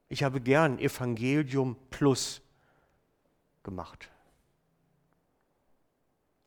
Ich 0.08 0.22
habe 0.22 0.40
gern 0.40 0.78
Evangelium 0.78 1.76
Plus 1.90 2.40
gemacht. 3.62 4.10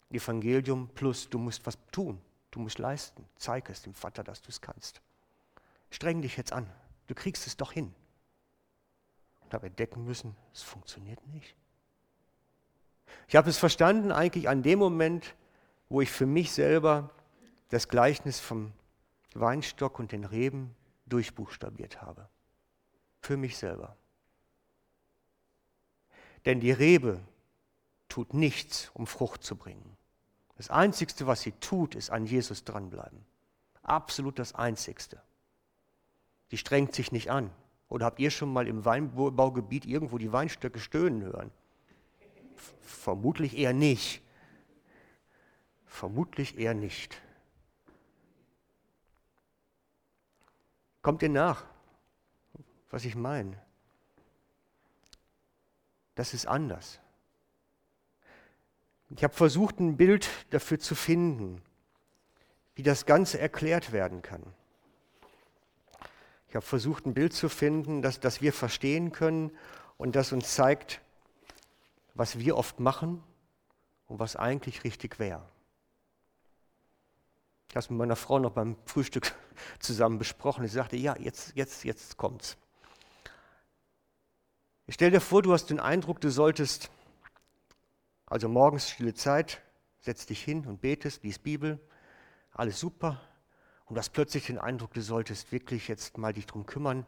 Evangelium 0.09 0.89
Plus, 0.95 1.29
du 1.29 1.37
musst 1.37 1.65
was 1.65 1.77
tun, 1.91 2.21
du 2.51 2.59
musst 2.59 2.79
leisten. 2.79 3.25
Zeig 3.35 3.69
es 3.69 3.81
dem 3.81 3.93
Vater, 3.93 4.23
dass 4.23 4.41
du 4.41 4.49
es 4.49 4.61
kannst. 4.61 5.01
Streng 5.89 6.21
dich 6.21 6.37
jetzt 6.37 6.53
an, 6.53 6.69
du 7.07 7.15
kriegst 7.15 7.47
es 7.47 7.57
doch 7.57 7.71
hin 7.71 7.93
und 9.41 9.53
habe 9.53 9.67
entdecken 9.67 10.03
müssen, 10.03 10.35
es 10.53 10.61
funktioniert 10.61 11.25
nicht. 11.27 11.55
Ich 13.27 13.35
habe 13.35 13.49
es 13.49 13.57
verstanden 13.57 14.11
eigentlich 14.11 14.49
an 14.49 14.63
dem 14.63 14.79
Moment, 14.79 15.35
wo 15.89 16.01
ich 16.01 16.11
für 16.11 16.25
mich 16.25 16.51
selber 16.51 17.09
das 17.69 17.87
Gleichnis 17.87 18.39
vom 18.39 18.73
Weinstock 19.33 19.99
und 19.99 20.11
den 20.11 20.23
Reben 20.23 20.75
durchbuchstabiert 21.05 22.01
habe. 22.01 22.29
Für 23.21 23.37
mich 23.37 23.57
selber. 23.57 23.95
Denn 26.45 26.59
die 26.59 26.71
Rebe 26.71 27.19
tut 28.07 28.33
nichts, 28.33 28.89
um 28.93 29.07
Frucht 29.07 29.43
zu 29.43 29.55
bringen. 29.55 29.96
Das 30.57 30.71
Einzigste, 30.71 31.27
was 31.27 31.41
sie 31.41 31.51
tut, 31.53 31.95
ist 31.95 32.09
an 32.09 32.25
Jesus 32.25 32.63
dranbleiben. 32.63 33.23
Absolut 33.83 34.39
das 34.39 34.55
Einzigste. 34.55 35.21
Die 36.51 36.57
strengt 36.57 36.95
sich 36.95 37.11
nicht 37.11 37.29
an. 37.29 37.51
Oder 37.89 38.07
habt 38.07 38.19
ihr 38.19 38.31
schon 38.31 38.51
mal 38.51 38.67
im 38.67 38.83
Weinbaugebiet 38.83 39.85
irgendwo 39.85 40.17
die 40.17 40.33
Weinstöcke 40.33 40.79
stöhnen 40.79 41.21
hören? 41.21 41.51
Vermutlich 42.81 43.57
eher 43.57 43.73
nicht. 43.73 44.21
Vermutlich 45.85 46.57
eher 46.57 46.73
nicht. 46.73 47.21
Kommt 51.01 51.21
ihr 51.21 51.29
nach, 51.29 51.63
was 52.89 53.05
ich 53.05 53.15
meine? 53.15 53.61
Das 56.15 56.33
ist 56.33 56.47
anders. 56.47 56.99
Ich 59.09 59.23
habe 59.23 59.33
versucht, 59.33 59.79
ein 59.79 59.97
Bild 59.97 60.29
dafür 60.49 60.79
zu 60.79 60.95
finden, 60.95 61.61
wie 62.75 62.83
das 62.83 63.05
Ganze 63.05 63.39
erklärt 63.39 63.91
werden 63.91 64.21
kann. 64.21 64.43
Ich 66.49 66.55
habe 66.55 66.65
versucht, 66.65 67.05
ein 67.05 67.13
Bild 67.13 67.33
zu 67.33 67.49
finden, 67.49 68.01
das, 68.01 68.19
das 68.19 68.41
wir 68.41 68.53
verstehen 68.53 69.11
können 69.11 69.51
und 69.97 70.15
das 70.15 70.31
uns 70.31 70.53
zeigt, 70.53 71.01
was 72.13 72.39
wir 72.39 72.57
oft 72.57 72.79
machen 72.79 73.23
und 74.07 74.19
was 74.19 74.35
eigentlich 74.35 74.83
richtig 74.83 75.19
wäre. 75.19 75.43
Ich 77.69 77.75
habe 77.75 77.79
es 77.79 77.89
mit 77.89 77.99
meiner 77.99 78.15
Frau 78.15 78.39
noch 78.39 78.51
beim 78.51 78.77
Frühstück 78.85 79.33
zusammen 79.79 80.17
besprochen. 80.17 80.65
Sie 80.65 80.73
sagte, 80.73 80.95
ja, 80.95 81.15
jetzt, 81.17 81.53
jetzt, 81.55 81.83
jetzt 81.83 82.17
kommt's. 82.17 82.57
Ich 84.85 84.95
stell 84.95 85.11
dir 85.11 85.19
vor, 85.19 85.41
du 85.41 85.51
hast 85.51 85.69
den 85.69 85.81
Eindruck, 85.81 86.21
du 86.21 86.31
solltest, 86.31 86.89
also 88.27 88.49
morgens 88.49 88.89
stille 88.89 89.13
Zeit, 89.13 89.61
setz 90.01 90.25
dich 90.25 90.43
hin 90.43 90.65
und 90.65 90.81
betest, 90.81 91.23
liest 91.23 91.43
Bibel, 91.43 91.79
alles 92.51 92.79
super. 92.79 93.21
Und 93.85 93.95
du 93.95 93.99
hast 93.99 94.09
plötzlich 94.09 94.45
den 94.45 94.59
Eindruck, 94.59 94.93
du 94.93 95.01
solltest 95.01 95.51
wirklich 95.51 95.87
jetzt 95.87 96.17
mal 96.17 96.33
dich 96.33 96.45
darum 96.45 96.65
kümmern, 96.65 97.05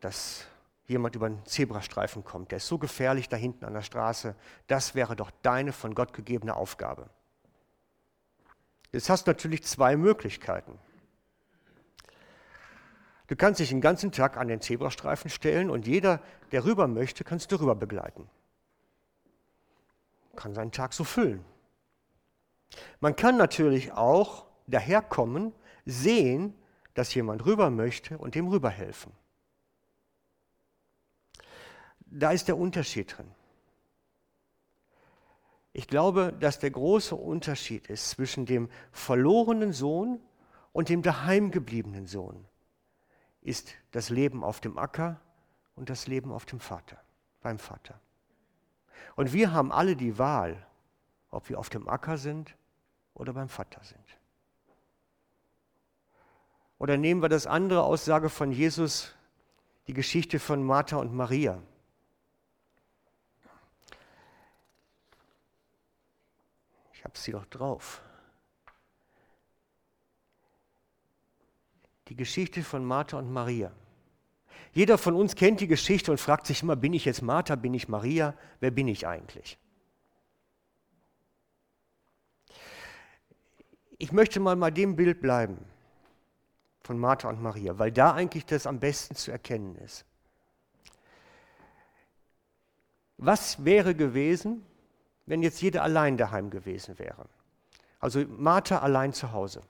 dass 0.00 0.46
jemand 0.86 1.16
über 1.16 1.26
einen 1.26 1.44
Zebrastreifen 1.44 2.24
kommt. 2.24 2.52
Der 2.52 2.58
ist 2.58 2.68
so 2.68 2.78
gefährlich 2.78 3.28
da 3.28 3.36
hinten 3.36 3.64
an 3.64 3.74
der 3.74 3.82
Straße. 3.82 4.36
Das 4.68 4.94
wäre 4.94 5.16
doch 5.16 5.30
deine 5.42 5.72
von 5.72 5.94
Gott 5.94 6.12
gegebene 6.12 6.54
Aufgabe. 6.54 7.10
Jetzt 8.92 9.10
hast 9.10 9.26
du 9.26 9.30
natürlich 9.30 9.64
zwei 9.64 9.96
Möglichkeiten. 9.96 10.78
Du 13.26 13.34
kannst 13.34 13.58
dich 13.58 13.70
den 13.70 13.80
ganzen 13.80 14.12
Tag 14.12 14.36
an 14.36 14.46
den 14.46 14.60
Zebrastreifen 14.60 15.30
stellen 15.30 15.70
und 15.70 15.86
jeder, 15.86 16.20
der 16.52 16.64
rüber 16.64 16.86
möchte, 16.86 17.24
kannst 17.24 17.50
du 17.50 17.56
rüber 17.56 17.74
begleiten. 17.74 18.28
Kann 20.34 20.54
seinen 20.54 20.72
Tag 20.72 20.92
so 20.92 21.04
füllen. 21.04 21.44
Man 23.00 23.16
kann 23.16 23.36
natürlich 23.36 23.92
auch 23.92 24.46
daherkommen, 24.66 25.52
sehen, 25.84 26.54
dass 26.94 27.14
jemand 27.14 27.44
rüber 27.44 27.70
möchte 27.70 28.18
und 28.18 28.34
dem 28.34 28.48
rüberhelfen. 28.48 29.12
Da 32.06 32.30
ist 32.30 32.48
der 32.48 32.56
Unterschied 32.56 33.16
drin. 33.16 33.30
Ich 35.72 35.88
glaube, 35.88 36.32
dass 36.38 36.60
der 36.60 36.70
große 36.70 37.16
Unterschied 37.16 37.88
ist 37.88 38.10
zwischen 38.10 38.46
dem 38.46 38.70
verlorenen 38.92 39.72
Sohn 39.72 40.20
und 40.72 40.88
dem 40.88 41.02
daheimgebliebenen 41.02 42.06
Sohn 42.06 42.46
ist 43.40 43.74
das 43.90 44.08
Leben 44.08 44.44
auf 44.44 44.60
dem 44.60 44.78
Acker 44.78 45.20
und 45.74 45.90
das 45.90 46.06
Leben 46.06 46.32
auf 46.32 46.46
dem 46.46 46.60
Vater, 46.60 47.02
beim 47.42 47.58
Vater. 47.58 48.00
Und 49.16 49.32
wir 49.32 49.52
haben 49.52 49.72
alle 49.72 49.96
die 49.96 50.18
Wahl, 50.18 50.66
ob 51.30 51.48
wir 51.48 51.58
auf 51.58 51.70
dem 51.70 51.88
Acker 51.88 52.18
sind 52.18 52.56
oder 53.14 53.32
beim 53.32 53.48
Vater 53.48 53.82
sind. 53.84 54.04
Oder 56.78 56.96
nehmen 56.96 57.22
wir 57.22 57.28
das 57.28 57.46
andere 57.46 57.82
Aussage 57.84 58.28
von 58.28 58.52
Jesus, 58.52 59.14
die 59.86 59.94
Geschichte 59.94 60.38
von 60.38 60.62
Martha 60.64 60.96
und 60.96 61.14
Maria. 61.14 61.62
Ich 66.92 67.04
habe 67.04 67.16
sie 67.16 67.32
doch 67.32 67.46
drauf. 67.46 68.02
die 72.08 72.16
Geschichte 72.16 72.62
von 72.62 72.84
Martha 72.84 73.18
und 73.18 73.32
Maria. 73.32 73.72
Jeder 74.74 74.98
von 74.98 75.14
uns 75.14 75.36
kennt 75.36 75.60
die 75.60 75.68
Geschichte 75.68 76.10
und 76.10 76.18
fragt 76.18 76.48
sich 76.48 76.62
immer, 76.62 76.74
bin 76.74 76.92
ich 76.92 77.04
jetzt 77.04 77.22
Martha, 77.22 77.54
bin 77.54 77.74
ich 77.74 77.88
Maria, 77.88 78.34
wer 78.58 78.72
bin 78.72 78.88
ich 78.88 79.06
eigentlich? 79.06 79.56
Ich 83.98 84.10
möchte 84.10 84.40
mal 84.40 84.56
bei 84.56 84.72
dem 84.72 84.96
Bild 84.96 85.20
bleiben 85.20 85.64
von 86.82 86.98
Martha 86.98 87.28
und 87.28 87.40
Maria, 87.40 87.78
weil 87.78 87.92
da 87.92 88.14
eigentlich 88.14 88.46
das 88.46 88.66
am 88.66 88.80
besten 88.80 89.14
zu 89.14 89.30
erkennen 89.30 89.76
ist. 89.76 90.04
Was 93.16 93.64
wäre 93.64 93.94
gewesen, 93.94 94.66
wenn 95.26 95.44
jetzt 95.44 95.62
jeder 95.62 95.84
allein 95.84 96.16
daheim 96.16 96.50
gewesen 96.50 96.98
wäre? 96.98 97.26
Also 98.00 98.24
Martha 98.26 98.80
allein 98.80 99.12
zu 99.12 99.30
Hause. 99.30 99.62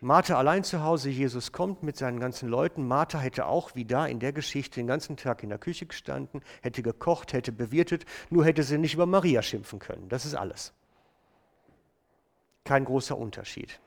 Martha 0.00 0.36
allein 0.36 0.62
zu 0.62 0.82
Hause, 0.82 1.08
Jesus 1.08 1.52
kommt 1.52 1.82
mit 1.82 1.96
seinen 1.96 2.20
ganzen 2.20 2.48
Leuten. 2.50 2.86
Martha 2.86 3.18
hätte 3.18 3.46
auch 3.46 3.74
wie 3.74 3.86
da 3.86 4.06
in 4.06 4.20
der 4.20 4.32
Geschichte 4.32 4.78
den 4.78 4.86
ganzen 4.86 5.16
Tag 5.16 5.42
in 5.42 5.48
der 5.48 5.58
Küche 5.58 5.86
gestanden, 5.86 6.42
hätte 6.60 6.82
gekocht, 6.82 7.32
hätte 7.32 7.50
bewirtet, 7.50 8.04
nur 8.28 8.44
hätte 8.44 8.62
sie 8.62 8.76
nicht 8.76 8.94
über 8.94 9.06
Maria 9.06 9.40
schimpfen 9.40 9.78
können. 9.78 10.08
Das 10.10 10.26
ist 10.26 10.34
alles. 10.34 10.74
Kein 12.64 12.84
großer 12.84 13.16
Unterschied. 13.16 13.80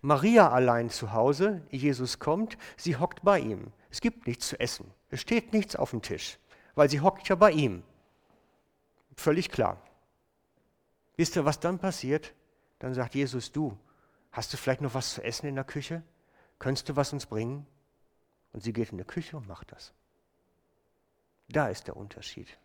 Maria 0.00 0.50
allein 0.50 0.90
zu 0.90 1.12
Hause, 1.12 1.62
Jesus 1.70 2.18
kommt, 2.18 2.58
sie 2.76 2.96
hockt 2.96 3.22
bei 3.22 3.38
ihm. 3.38 3.72
Es 3.90 4.00
gibt 4.00 4.26
nichts 4.26 4.48
zu 4.48 4.58
essen. 4.58 4.90
Es 5.10 5.20
steht 5.20 5.52
nichts 5.52 5.76
auf 5.76 5.90
dem 5.90 6.02
Tisch, 6.02 6.38
weil 6.74 6.90
sie 6.90 7.00
hockt 7.00 7.28
ja 7.28 7.36
bei 7.36 7.52
ihm. 7.52 7.84
Völlig 9.16 9.50
klar. 9.50 9.80
Wisst 11.16 11.36
ihr, 11.36 11.44
was 11.44 11.60
dann 11.60 11.78
passiert? 11.78 12.34
Dann 12.80 12.94
sagt 12.94 13.14
Jesus, 13.14 13.52
du, 13.52 13.76
Hast 14.32 14.50
du 14.52 14.56
vielleicht 14.56 14.80
noch 14.80 14.94
was 14.94 15.12
zu 15.12 15.22
essen 15.22 15.46
in 15.46 15.54
der 15.54 15.64
Küche? 15.64 16.02
Könntest 16.58 16.88
du 16.88 16.96
was 16.96 17.12
uns 17.12 17.26
bringen? 17.26 17.66
Und 18.52 18.62
sie 18.62 18.72
geht 18.72 18.90
in 18.90 18.98
die 18.98 19.04
Küche 19.04 19.36
und 19.36 19.46
macht 19.46 19.72
das. 19.72 19.92
Da 21.48 21.68
ist 21.68 21.86
der 21.86 21.96
Unterschied. 21.96 22.58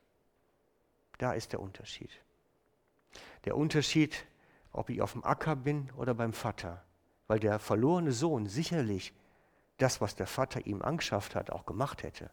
Da 1.18 1.34
ist 1.34 1.52
der 1.52 1.60
Unterschied. 1.60 2.10
Der 3.44 3.58
Unterschied, 3.58 4.26
ob 4.72 4.90
ich 4.90 5.02
auf 5.02 5.12
dem 5.12 5.26
Acker 5.26 5.56
bin 5.58 5.92
oder 5.98 6.14
beim 6.14 6.32
Vater. 6.32 6.84
Weil 7.28 7.40
der 7.40 7.60
verlorene 7.60 8.14
Sohn 8.14 8.48
sicherlich 8.48 9.14
das, 9.78 10.00
was 10.00 10.16
der 10.16 10.28
Vater 10.28 10.66
ihm 10.66 10.82
angeschafft 10.82 11.36
hat, 11.36 11.50
auch 11.50 11.66
gemacht 11.66 12.04
hätte. 12.04 12.32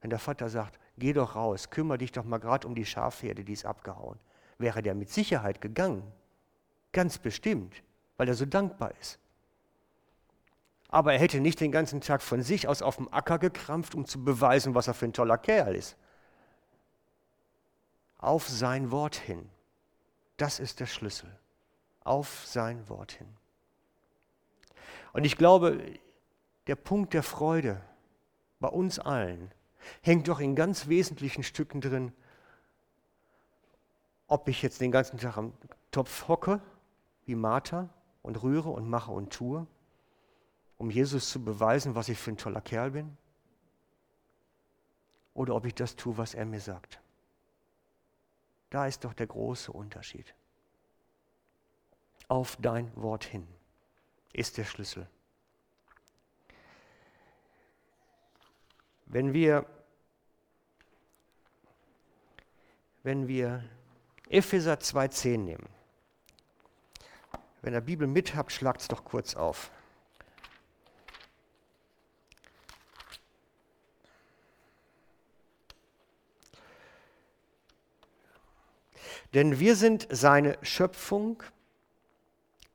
Wenn 0.00 0.10
der 0.10 0.18
Vater 0.18 0.48
sagt, 0.48 0.80
geh 0.98 1.12
doch 1.12 1.36
raus, 1.36 1.70
kümmere 1.70 1.98
dich 1.98 2.10
doch 2.10 2.24
mal 2.24 2.38
gerade 2.38 2.66
um 2.66 2.74
die 2.74 2.84
Schafherde, 2.84 3.44
die 3.44 3.52
ist 3.52 3.64
abgehauen, 3.64 4.18
wäre 4.58 4.82
der 4.82 4.94
mit 4.94 5.08
Sicherheit 5.08 5.60
gegangen. 5.60 6.02
Ganz 6.92 7.18
bestimmt 7.18 7.82
weil 8.16 8.28
er 8.28 8.34
so 8.34 8.46
dankbar 8.46 8.92
ist. 9.00 9.18
Aber 10.88 11.12
er 11.12 11.18
hätte 11.18 11.40
nicht 11.40 11.60
den 11.60 11.72
ganzen 11.72 12.00
Tag 12.00 12.22
von 12.22 12.42
sich 12.42 12.68
aus 12.68 12.82
auf 12.82 12.96
dem 12.96 13.12
Acker 13.12 13.38
gekrampft, 13.38 13.94
um 13.94 14.06
zu 14.06 14.22
beweisen, 14.22 14.74
was 14.74 14.86
er 14.86 14.94
für 14.94 15.06
ein 15.06 15.12
toller 15.12 15.38
Kerl 15.38 15.74
ist. 15.74 15.96
Auf 18.18 18.48
sein 18.48 18.90
Wort 18.90 19.16
hin. 19.16 19.50
Das 20.36 20.60
ist 20.60 20.80
der 20.80 20.86
Schlüssel. 20.86 21.36
Auf 22.04 22.46
sein 22.46 22.88
Wort 22.88 23.12
hin. 23.12 23.26
Und 25.12 25.24
ich 25.24 25.36
glaube, 25.36 25.80
der 26.66 26.76
Punkt 26.76 27.12
der 27.14 27.22
Freude 27.22 27.80
bei 28.60 28.68
uns 28.68 28.98
allen 28.98 29.52
hängt 30.00 30.28
doch 30.28 30.40
in 30.40 30.54
ganz 30.54 30.88
wesentlichen 30.88 31.42
Stücken 31.42 31.80
drin, 31.80 32.12
ob 34.26 34.48
ich 34.48 34.62
jetzt 34.62 34.80
den 34.80 34.90
ganzen 34.90 35.18
Tag 35.18 35.36
am 35.36 35.52
Topf 35.90 36.28
hocke, 36.28 36.60
wie 37.26 37.34
Martha, 37.34 37.88
und 38.24 38.42
rühre 38.42 38.70
und 38.70 38.88
mache 38.88 39.12
und 39.12 39.32
tue, 39.32 39.66
um 40.78 40.90
Jesus 40.90 41.28
zu 41.28 41.44
beweisen, 41.44 41.94
was 41.94 42.08
ich 42.08 42.18
für 42.18 42.32
ein 42.32 42.38
toller 42.38 42.62
Kerl 42.62 42.90
bin? 42.90 43.16
Oder 45.34 45.54
ob 45.54 45.66
ich 45.66 45.74
das 45.74 45.94
tue, 45.94 46.16
was 46.16 46.34
er 46.34 46.46
mir 46.46 46.60
sagt? 46.60 47.00
Da 48.70 48.86
ist 48.86 49.04
doch 49.04 49.12
der 49.12 49.26
große 49.26 49.70
Unterschied. 49.70 50.34
Auf 52.26 52.56
dein 52.56 52.90
Wort 52.96 53.24
hin 53.24 53.46
ist 54.32 54.56
der 54.56 54.64
Schlüssel. 54.64 55.06
Wenn 59.04 59.34
wir, 59.34 59.66
wenn 63.02 63.28
wir 63.28 63.62
Epheser 64.30 64.74
2.10 64.74 65.38
nehmen, 65.38 65.73
Wenn 67.64 67.72
ihr 67.72 67.80
Bibel 67.80 68.06
mit 68.06 68.34
habt, 68.34 68.52
schlagt 68.52 68.82
es 68.82 68.88
doch 68.88 69.06
kurz 69.06 69.34
auf. 69.34 69.70
Denn 79.32 79.58
wir 79.58 79.76
sind 79.76 80.06
seine 80.10 80.58
Schöpfung, 80.60 81.42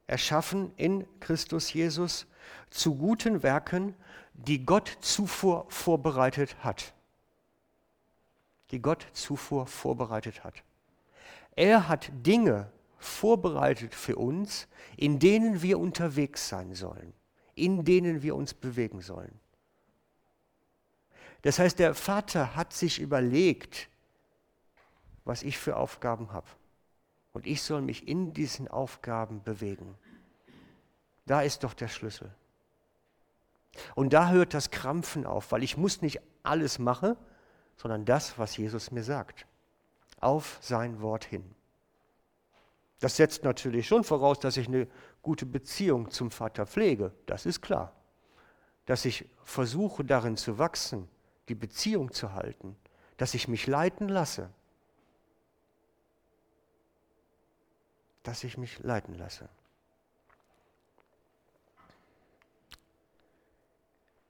erschaffen 0.08 0.74
in 0.76 1.06
Christus 1.20 1.72
Jesus 1.72 2.26
zu 2.72 2.96
guten 2.96 3.44
Werken, 3.44 3.96
die 4.34 4.66
Gott 4.66 4.98
zuvor 5.02 5.70
vorbereitet 5.70 6.64
hat. 6.64 6.96
Die 8.72 8.82
Gott 8.82 9.06
zuvor 9.14 9.68
vorbereitet 9.68 10.44
hat. 10.44 10.64
Er 11.56 11.88
hat 11.88 12.10
Dinge 12.12 12.72
vorbereitet 13.00 13.96
für 13.96 14.18
uns, 14.18 14.68
in 14.98 15.20
denen 15.20 15.62
wir 15.62 15.80
unterwegs 15.80 16.50
sein 16.50 16.76
sollen, 16.76 17.14
in 17.56 17.86
denen 17.86 18.22
wir 18.22 18.36
uns 18.36 18.54
bewegen 18.54 19.02
sollen. 19.02 19.40
Das 21.42 21.60
heißt, 21.60 21.80
der 21.80 21.96
Vater 21.96 22.56
hat 22.56 22.74
sich 22.74 23.00
überlegt, 23.00 23.90
was 25.24 25.44
ich 25.44 25.58
für 25.58 25.78
Aufgaben 25.78 26.34
habe. 26.34 26.48
Und 27.32 27.48
ich 27.48 27.62
soll 27.62 27.82
mich 27.82 28.08
in 28.08 28.34
diesen 28.34 28.68
Aufgaben 28.68 29.44
bewegen. 29.44 29.96
Da 31.26 31.42
ist 31.42 31.64
doch 31.64 31.74
der 31.74 31.88
Schlüssel. 31.88 32.34
Und 33.96 34.14
da 34.14 34.30
hört 34.30 34.54
das 34.54 34.72
Krampfen 34.72 35.26
auf, 35.26 35.52
weil 35.52 35.64
ich 35.64 35.78
muss 35.78 36.02
nicht 36.02 36.20
alles 36.44 36.80
machen, 36.80 37.16
sondern 37.78 38.04
das, 38.04 38.38
was 38.38 38.58
Jesus 38.58 38.92
mir 38.92 39.04
sagt. 39.04 39.46
Auf 40.20 40.58
sein 40.62 41.02
Wort 41.02 41.24
hin. 41.24 41.56
Das 43.00 43.16
setzt 43.16 43.44
natürlich 43.44 43.88
schon 43.88 44.04
voraus, 44.04 44.40
dass 44.40 44.58
ich 44.58 44.68
eine 44.68 44.88
gute 45.22 45.46
Beziehung 45.46 46.12
zum 46.12 46.32
Vater 46.32 46.66
pflege. 46.66 47.14
Das 47.26 47.46
ist 47.46 47.62
klar. 47.62 47.94
Dass 48.86 49.06
ich 49.06 49.26
versuche 49.44 50.04
darin 50.04 50.36
zu 50.36 50.58
wachsen, 50.58 51.08
die 51.48 51.56
Beziehung 51.56 52.12
zu 52.12 52.34
halten. 52.34 52.76
Dass 53.18 53.34
ich 53.34 53.48
mich 53.48 53.68
leiten 53.68 54.10
lasse. 54.10 54.50
Dass 58.24 58.44
ich 58.44 58.58
mich 58.58 58.80
leiten 58.80 59.16
lasse. 59.16 59.48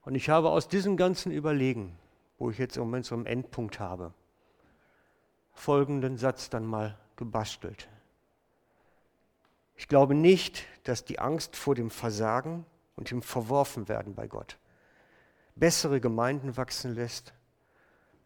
Und 0.04 0.16
ich 0.16 0.30
habe 0.30 0.50
aus 0.50 0.68
diesem 0.68 0.96
ganzen 0.96 1.32
Überlegen, 1.32 1.98
wo 2.38 2.52
ich 2.52 2.58
jetzt 2.58 2.78
im 2.78 2.84
Moment 2.84 3.06
so 3.06 3.16
einen 3.16 3.26
Endpunkt 3.26 3.80
habe, 3.80 4.14
folgenden 5.54 6.18
Satz 6.18 6.50
dann 6.50 6.66
mal 6.66 6.98
gebastelt. 7.16 7.90
Ich 9.80 9.88
glaube 9.88 10.14
nicht, 10.14 10.66
dass 10.84 11.06
die 11.06 11.20
Angst 11.20 11.56
vor 11.56 11.74
dem 11.74 11.90
Versagen 11.90 12.66
und 12.98 13.12
dem 13.12 13.22
Verworfenwerden 13.22 14.14
bei 14.14 14.28
Gott 14.28 14.58
bessere 15.56 16.02
Gemeinden 16.02 16.58
wachsen 16.58 16.94
lässt 16.94 17.34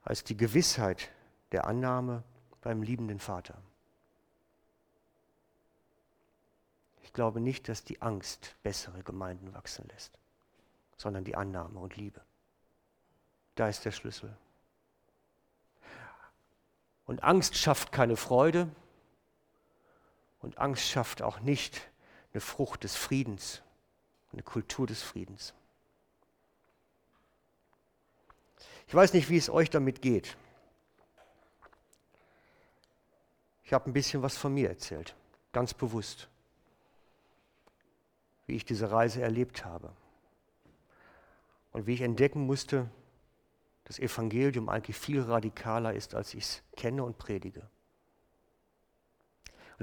als 0.02 0.24
die 0.24 0.36
Gewissheit 0.36 1.12
der 1.52 1.68
Annahme 1.68 2.24
beim 2.62 2.82
liebenden 2.82 3.20
Vater. 3.20 3.62
Ich 7.04 7.14
glaube 7.14 7.40
nicht, 7.40 7.70
dass 7.70 7.84
die 7.84 8.02
Angst 8.02 8.56
bessere 8.64 9.04
Gemeinden 9.04 9.54
wachsen 9.54 9.88
lässt 9.90 10.18
sondern 10.98 11.24
die 11.24 11.36
Annahme 11.36 11.80
und 11.80 11.98
Liebe. 11.98 12.22
Da 13.56 13.68
ist 13.68 13.86
der 13.86 13.92
Schlüssel. 13.92 14.36
Und 17.06 17.24
Angst 17.24 17.58
schafft 17.58 17.92
keine 17.92 18.16
Freude 18.16 18.70
und 20.44 20.60
Angst 20.60 20.84
schafft 20.84 21.22
auch 21.22 21.40
nicht 21.40 21.90
eine 22.34 22.42
Frucht 22.42 22.84
des 22.84 22.96
Friedens, 22.96 23.62
eine 24.34 24.44
Kultur 24.44 24.86
des 24.86 25.02
Friedens. 25.02 25.54
Ich 28.88 28.94
weiß 28.94 29.14
nicht, 29.14 29.30
wie 29.30 29.38
es 29.38 29.50
euch 29.50 29.70
damit 29.70 30.02
geht. 30.02 30.36
Ich 33.64 33.72
habe 33.72 33.90
ein 33.90 33.94
bisschen 33.94 34.22
was 34.22 34.36
von 34.36 34.54
mir 34.54 34.70
erzählt, 34.70 35.16
ganz 35.54 35.74
bewusst, 35.74 36.28
wie 38.46 38.56
ich 38.56 38.66
diese 38.66 38.92
Reise 38.92 39.22
erlebt 39.22 39.64
habe. 39.64 39.94
Und 41.72 41.88
wie 41.88 41.94
ich 41.94 42.02
entdecken 42.02 42.46
musste, 42.46 42.90
das 43.86 43.98
Evangelium 43.98 44.68
eigentlich 44.68 44.98
viel 44.98 45.22
radikaler 45.22 45.94
ist, 45.94 46.14
als 46.14 46.34
ich 46.34 46.44
es 46.44 46.64
kenne 46.76 47.04
und 47.04 47.18
predige. 47.18 47.68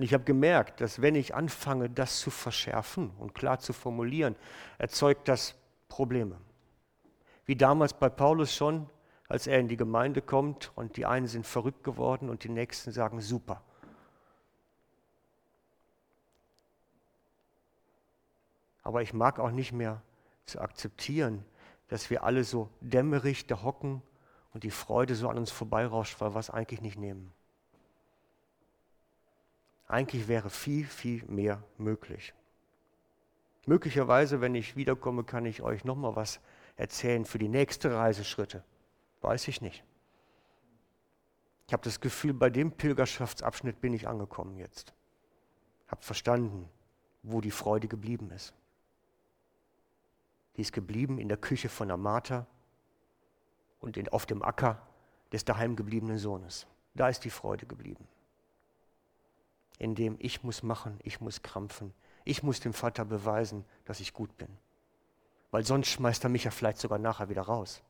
Und 0.00 0.04
ich 0.04 0.14
habe 0.14 0.24
gemerkt, 0.24 0.80
dass 0.80 1.02
wenn 1.02 1.14
ich 1.14 1.34
anfange, 1.34 1.90
das 1.90 2.20
zu 2.20 2.30
verschärfen 2.30 3.10
und 3.18 3.34
klar 3.34 3.58
zu 3.58 3.74
formulieren, 3.74 4.34
erzeugt 4.78 5.28
das 5.28 5.54
Probleme. 5.90 6.38
Wie 7.44 7.54
damals 7.54 7.92
bei 7.92 8.08
Paulus 8.08 8.54
schon, 8.54 8.88
als 9.28 9.46
er 9.46 9.58
in 9.58 9.68
die 9.68 9.76
Gemeinde 9.76 10.22
kommt 10.22 10.72
und 10.74 10.96
die 10.96 11.04
einen 11.04 11.26
sind 11.26 11.46
verrückt 11.46 11.84
geworden 11.84 12.30
und 12.30 12.44
die 12.44 12.48
nächsten 12.48 12.92
sagen 12.92 13.20
super. 13.20 13.62
Aber 18.82 19.02
ich 19.02 19.12
mag 19.12 19.38
auch 19.38 19.50
nicht 19.50 19.72
mehr 19.72 20.00
zu 20.46 20.62
akzeptieren, 20.62 21.44
dass 21.88 22.08
wir 22.08 22.24
alle 22.24 22.44
so 22.44 22.70
dämmerig 22.80 23.48
da 23.48 23.62
hocken 23.62 24.00
und 24.54 24.64
die 24.64 24.70
Freude 24.70 25.14
so 25.14 25.28
an 25.28 25.36
uns 25.36 25.50
vorbeirauscht, 25.50 26.22
weil 26.22 26.34
wir 26.34 26.40
es 26.40 26.48
eigentlich 26.48 26.80
nicht 26.80 26.96
nehmen. 26.98 27.34
Eigentlich 29.90 30.28
wäre 30.28 30.50
viel, 30.50 30.86
viel 30.86 31.24
mehr 31.24 31.64
möglich. 31.76 32.32
Möglicherweise, 33.66 34.40
wenn 34.40 34.54
ich 34.54 34.76
wiederkomme, 34.76 35.24
kann 35.24 35.44
ich 35.46 35.62
euch 35.62 35.84
nochmal 35.84 36.14
was 36.14 36.38
erzählen 36.76 37.24
für 37.24 37.40
die 37.40 37.48
nächste 37.48 37.92
Reiseschritte. 37.92 38.62
Weiß 39.20 39.48
ich 39.48 39.60
nicht. 39.60 39.82
Ich 41.66 41.72
habe 41.72 41.82
das 41.82 42.00
Gefühl, 42.00 42.34
bei 42.34 42.50
dem 42.50 42.70
Pilgerschaftsabschnitt 42.70 43.80
bin 43.80 43.92
ich 43.92 44.06
angekommen 44.06 44.58
jetzt. 44.58 44.94
Habe 45.88 46.02
verstanden, 46.02 46.68
wo 47.24 47.40
die 47.40 47.50
Freude 47.50 47.88
geblieben 47.88 48.30
ist. 48.30 48.54
Die 50.56 50.60
ist 50.60 50.72
geblieben 50.72 51.18
in 51.18 51.28
der 51.28 51.36
Küche 51.36 51.68
von 51.68 51.90
Amata 51.90 52.46
und 53.80 53.96
in, 53.96 54.08
auf 54.10 54.24
dem 54.24 54.44
Acker 54.44 54.86
des 55.32 55.44
daheimgebliebenen 55.44 56.18
Sohnes. 56.18 56.68
Da 56.94 57.08
ist 57.08 57.24
die 57.24 57.30
Freude 57.30 57.66
geblieben. 57.66 58.06
In 59.80 59.94
dem 59.94 60.16
ich 60.18 60.44
muss 60.44 60.62
machen, 60.62 60.98
ich 61.02 61.22
muss 61.22 61.40
krampfen, 61.40 61.94
ich 62.24 62.42
muss 62.42 62.60
dem 62.60 62.74
Vater 62.74 63.06
beweisen, 63.06 63.64
dass 63.86 63.98
ich 63.98 64.12
gut 64.12 64.36
bin. 64.36 64.58
Weil 65.50 65.64
sonst 65.64 65.88
schmeißt 65.88 66.22
er 66.22 66.28
mich 66.28 66.44
ja 66.44 66.50
vielleicht 66.50 66.78
sogar 66.78 66.98
nachher 66.98 67.30
wieder 67.30 67.40
raus. 67.40 67.82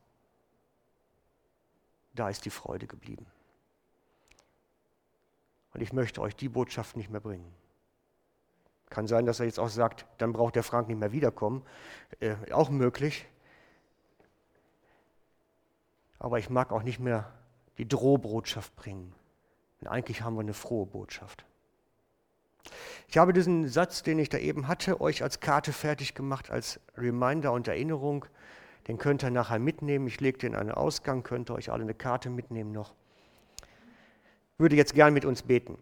Da 2.13 2.29
ist 2.29 2.45
die 2.45 2.49
Freude 2.49 2.87
geblieben. 2.87 3.25
Und 5.73 5.81
ich 5.81 5.91
möchte 5.91 6.21
euch 6.21 6.33
die 6.33 6.47
Botschaft 6.47 6.95
nicht 6.95 7.09
mehr 7.09 7.19
bringen. 7.19 7.53
Kann 8.89 9.07
sein, 9.07 9.25
dass 9.25 9.41
er 9.41 9.45
jetzt 9.47 9.59
auch 9.59 9.67
sagt, 9.67 10.05
dann 10.17 10.31
braucht 10.31 10.55
der 10.55 10.63
Frank 10.63 10.87
nicht 10.87 10.97
mehr 10.97 11.11
wiederkommen. 11.11 11.61
Äh, 12.21 12.35
auch 12.53 12.69
möglich. 12.69 13.27
Aber 16.19 16.39
ich 16.39 16.49
mag 16.49 16.71
auch 16.71 16.83
nicht 16.83 16.99
mehr 16.99 17.33
die 17.77 17.87
Drohbotschaft 17.87 18.77
bringen. 18.77 19.13
Denn 19.81 19.89
eigentlich 19.89 20.21
haben 20.21 20.35
wir 20.35 20.41
eine 20.41 20.53
frohe 20.53 20.85
Botschaft. 20.85 21.43
Ich 23.07 23.17
habe 23.17 23.33
diesen 23.33 23.67
Satz, 23.67 24.03
den 24.03 24.19
ich 24.19 24.29
da 24.29 24.37
eben 24.37 24.67
hatte, 24.67 25.01
euch 25.01 25.23
als 25.23 25.39
Karte 25.39 25.73
fertig 25.73 26.15
gemacht, 26.15 26.49
als 26.49 26.79
Reminder 26.97 27.51
und 27.51 27.67
Erinnerung. 27.67 28.25
Den 28.87 28.97
könnt 28.97 29.23
ihr 29.23 29.31
nachher 29.31 29.59
mitnehmen. 29.59 30.07
Ich 30.07 30.21
lege 30.21 30.37
den 30.37 30.55
an 30.55 30.67
den 30.67 30.75
Ausgang, 30.75 31.23
könnt 31.23 31.49
ihr 31.49 31.55
euch 31.55 31.71
alle 31.71 31.83
eine 31.83 31.93
Karte 31.93 32.29
mitnehmen 32.29 32.71
noch. 32.71 32.93
Ich 34.53 34.59
würde 34.59 34.75
jetzt 34.75 34.93
gern 34.93 35.13
mit 35.13 35.25
uns 35.25 35.41
beten. 35.41 35.77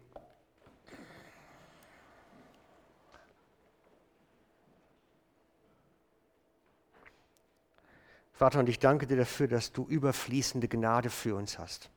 Vater, 8.32 8.60
und 8.60 8.70
ich 8.70 8.78
danke 8.78 9.06
dir 9.06 9.18
dafür, 9.18 9.48
dass 9.48 9.70
du 9.70 9.86
überfließende 9.86 10.66
Gnade 10.66 11.10
für 11.10 11.34
uns 11.36 11.58
hast. 11.58 11.90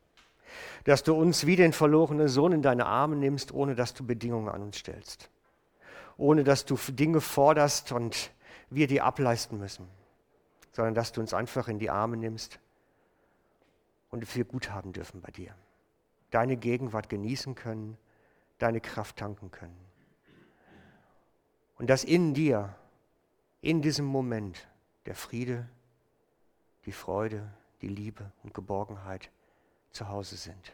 Dass 0.84 1.04
du 1.04 1.14
uns 1.14 1.46
wie 1.46 1.56
den 1.56 1.74
verlorenen 1.74 2.28
Sohn 2.28 2.52
in 2.52 2.62
deine 2.62 2.86
Arme 2.86 3.16
nimmst, 3.16 3.54
ohne 3.54 3.76
dass 3.76 3.94
du 3.94 4.06
Bedingungen 4.06 4.50
an 4.50 4.62
uns 4.62 4.78
stellst. 4.78 5.30
Ohne 6.18 6.44
dass 6.44 6.66
du 6.66 6.78
Dinge 6.90 7.22
forderst 7.22 7.92
und 7.92 8.32
wir 8.70 8.88
die 8.88 9.02
ableisten 9.02 9.60
müssen. 9.60 9.88
Sondern 10.72 10.96
dass 10.96 11.12
du 11.12 11.22
uns 11.22 11.34
einfach 11.34 11.68
in 11.68 11.80
die 11.80 11.90
Arme 11.90 12.18
nimmst 12.18 12.60
und 14.14 14.36
wir 14.36 14.46
gut 14.46 14.70
haben 14.70 14.94
dürfen 14.94 15.22
bei 15.22 15.32
dir. 15.32 15.56
Deine 16.30 16.56
Gegenwart 16.56 17.10
genießen 17.10 17.56
können, 17.56 17.98
deine 18.60 18.80
Kraft 18.80 19.18
tanken 19.18 19.50
können. 19.50 19.78
Und 21.78 21.90
dass 21.90 22.04
in 22.04 22.36
dir, 22.36 22.76
in 23.62 23.82
diesem 23.82 24.06
Moment, 24.06 24.68
der 25.06 25.16
Friede, 25.16 25.68
die 26.86 26.92
Freude, 26.92 27.52
die 27.82 27.88
Liebe 27.88 28.32
und 28.44 28.54
Geborgenheit 28.54 29.32
zu 29.94 30.10
Hause 30.10 30.36
sind. 30.36 30.74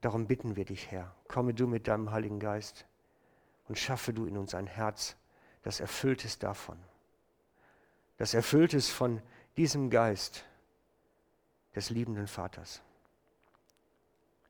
Darum 0.00 0.26
bitten 0.26 0.56
wir 0.56 0.64
dich, 0.64 0.90
Herr, 0.90 1.14
komme 1.28 1.54
du 1.54 1.66
mit 1.66 1.88
deinem 1.88 2.10
Heiligen 2.10 2.40
Geist 2.40 2.86
und 3.68 3.78
schaffe 3.78 4.12
du 4.12 4.26
in 4.26 4.36
uns 4.36 4.54
ein 4.54 4.66
Herz, 4.66 5.16
das 5.62 5.80
erfüllt 5.80 6.24
ist 6.24 6.42
davon, 6.42 6.78
das 8.16 8.34
erfüllt 8.34 8.74
ist 8.74 8.90
von 8.90 9.22
diesem 9.56 9.90
Geist 9.90 10.44
des 11.74 11.90
liebenden 11.90 12.26
Vaters, 12.26 12.82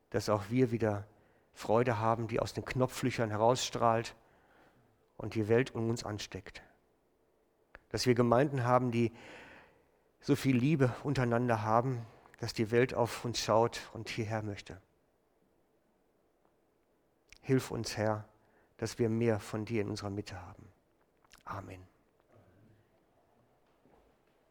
dass 0.09 0.29
auch 0.29 0.49
wir 0.49 0.71
wieder 0.71 1.05
Freude 1.53 1.99
haben, 1.99 2.27
die 2.27 2.39
aus 2.39 2.53
den 2.53 2.65
Knopflöchern 2.65 3.29
herausstrahlt 3.29 4.15
und 5.17 5.35
die 5.35 5.47
Welt 5.47 5.75
um 5.75 5.89
uns 5.89 6.03
ansteckt. 6.03 6.63
Dass 7.89 8.05
wir 8.05 8.15
Gemeinden 8.15 8.63
haben, 8.63 8.91
die 8.91 9.11
so 10.21 10.35
viel 10.35 10.55
Liebe 10.55 10.95
untereinander 11.03 11.61
haben, 11.61 12.05
dass 12.41 12.53
die 12.53 12.71
Welt 12.71 12.95
auf 12.95 13.23
uns 13.23 13.39
schaut 13.39 13.79
und 13.93 14.09
hierher 14.09 14.41
möchte. 14.41 14.81
Hilf 17.41 17.69
uns, 17.69 17.97
Herr, 17.97 18.27
dass 18.77 18.97
wir 18.97 19.09
mehr 19.09 19.39
von 19.39 19.63
dir 19.63 19.83
in 19.83 19.91
unserer 19.91 20.09
Mitte 20.09 20.41
haben. 20.41 20.67
Amen. 21.45 21.90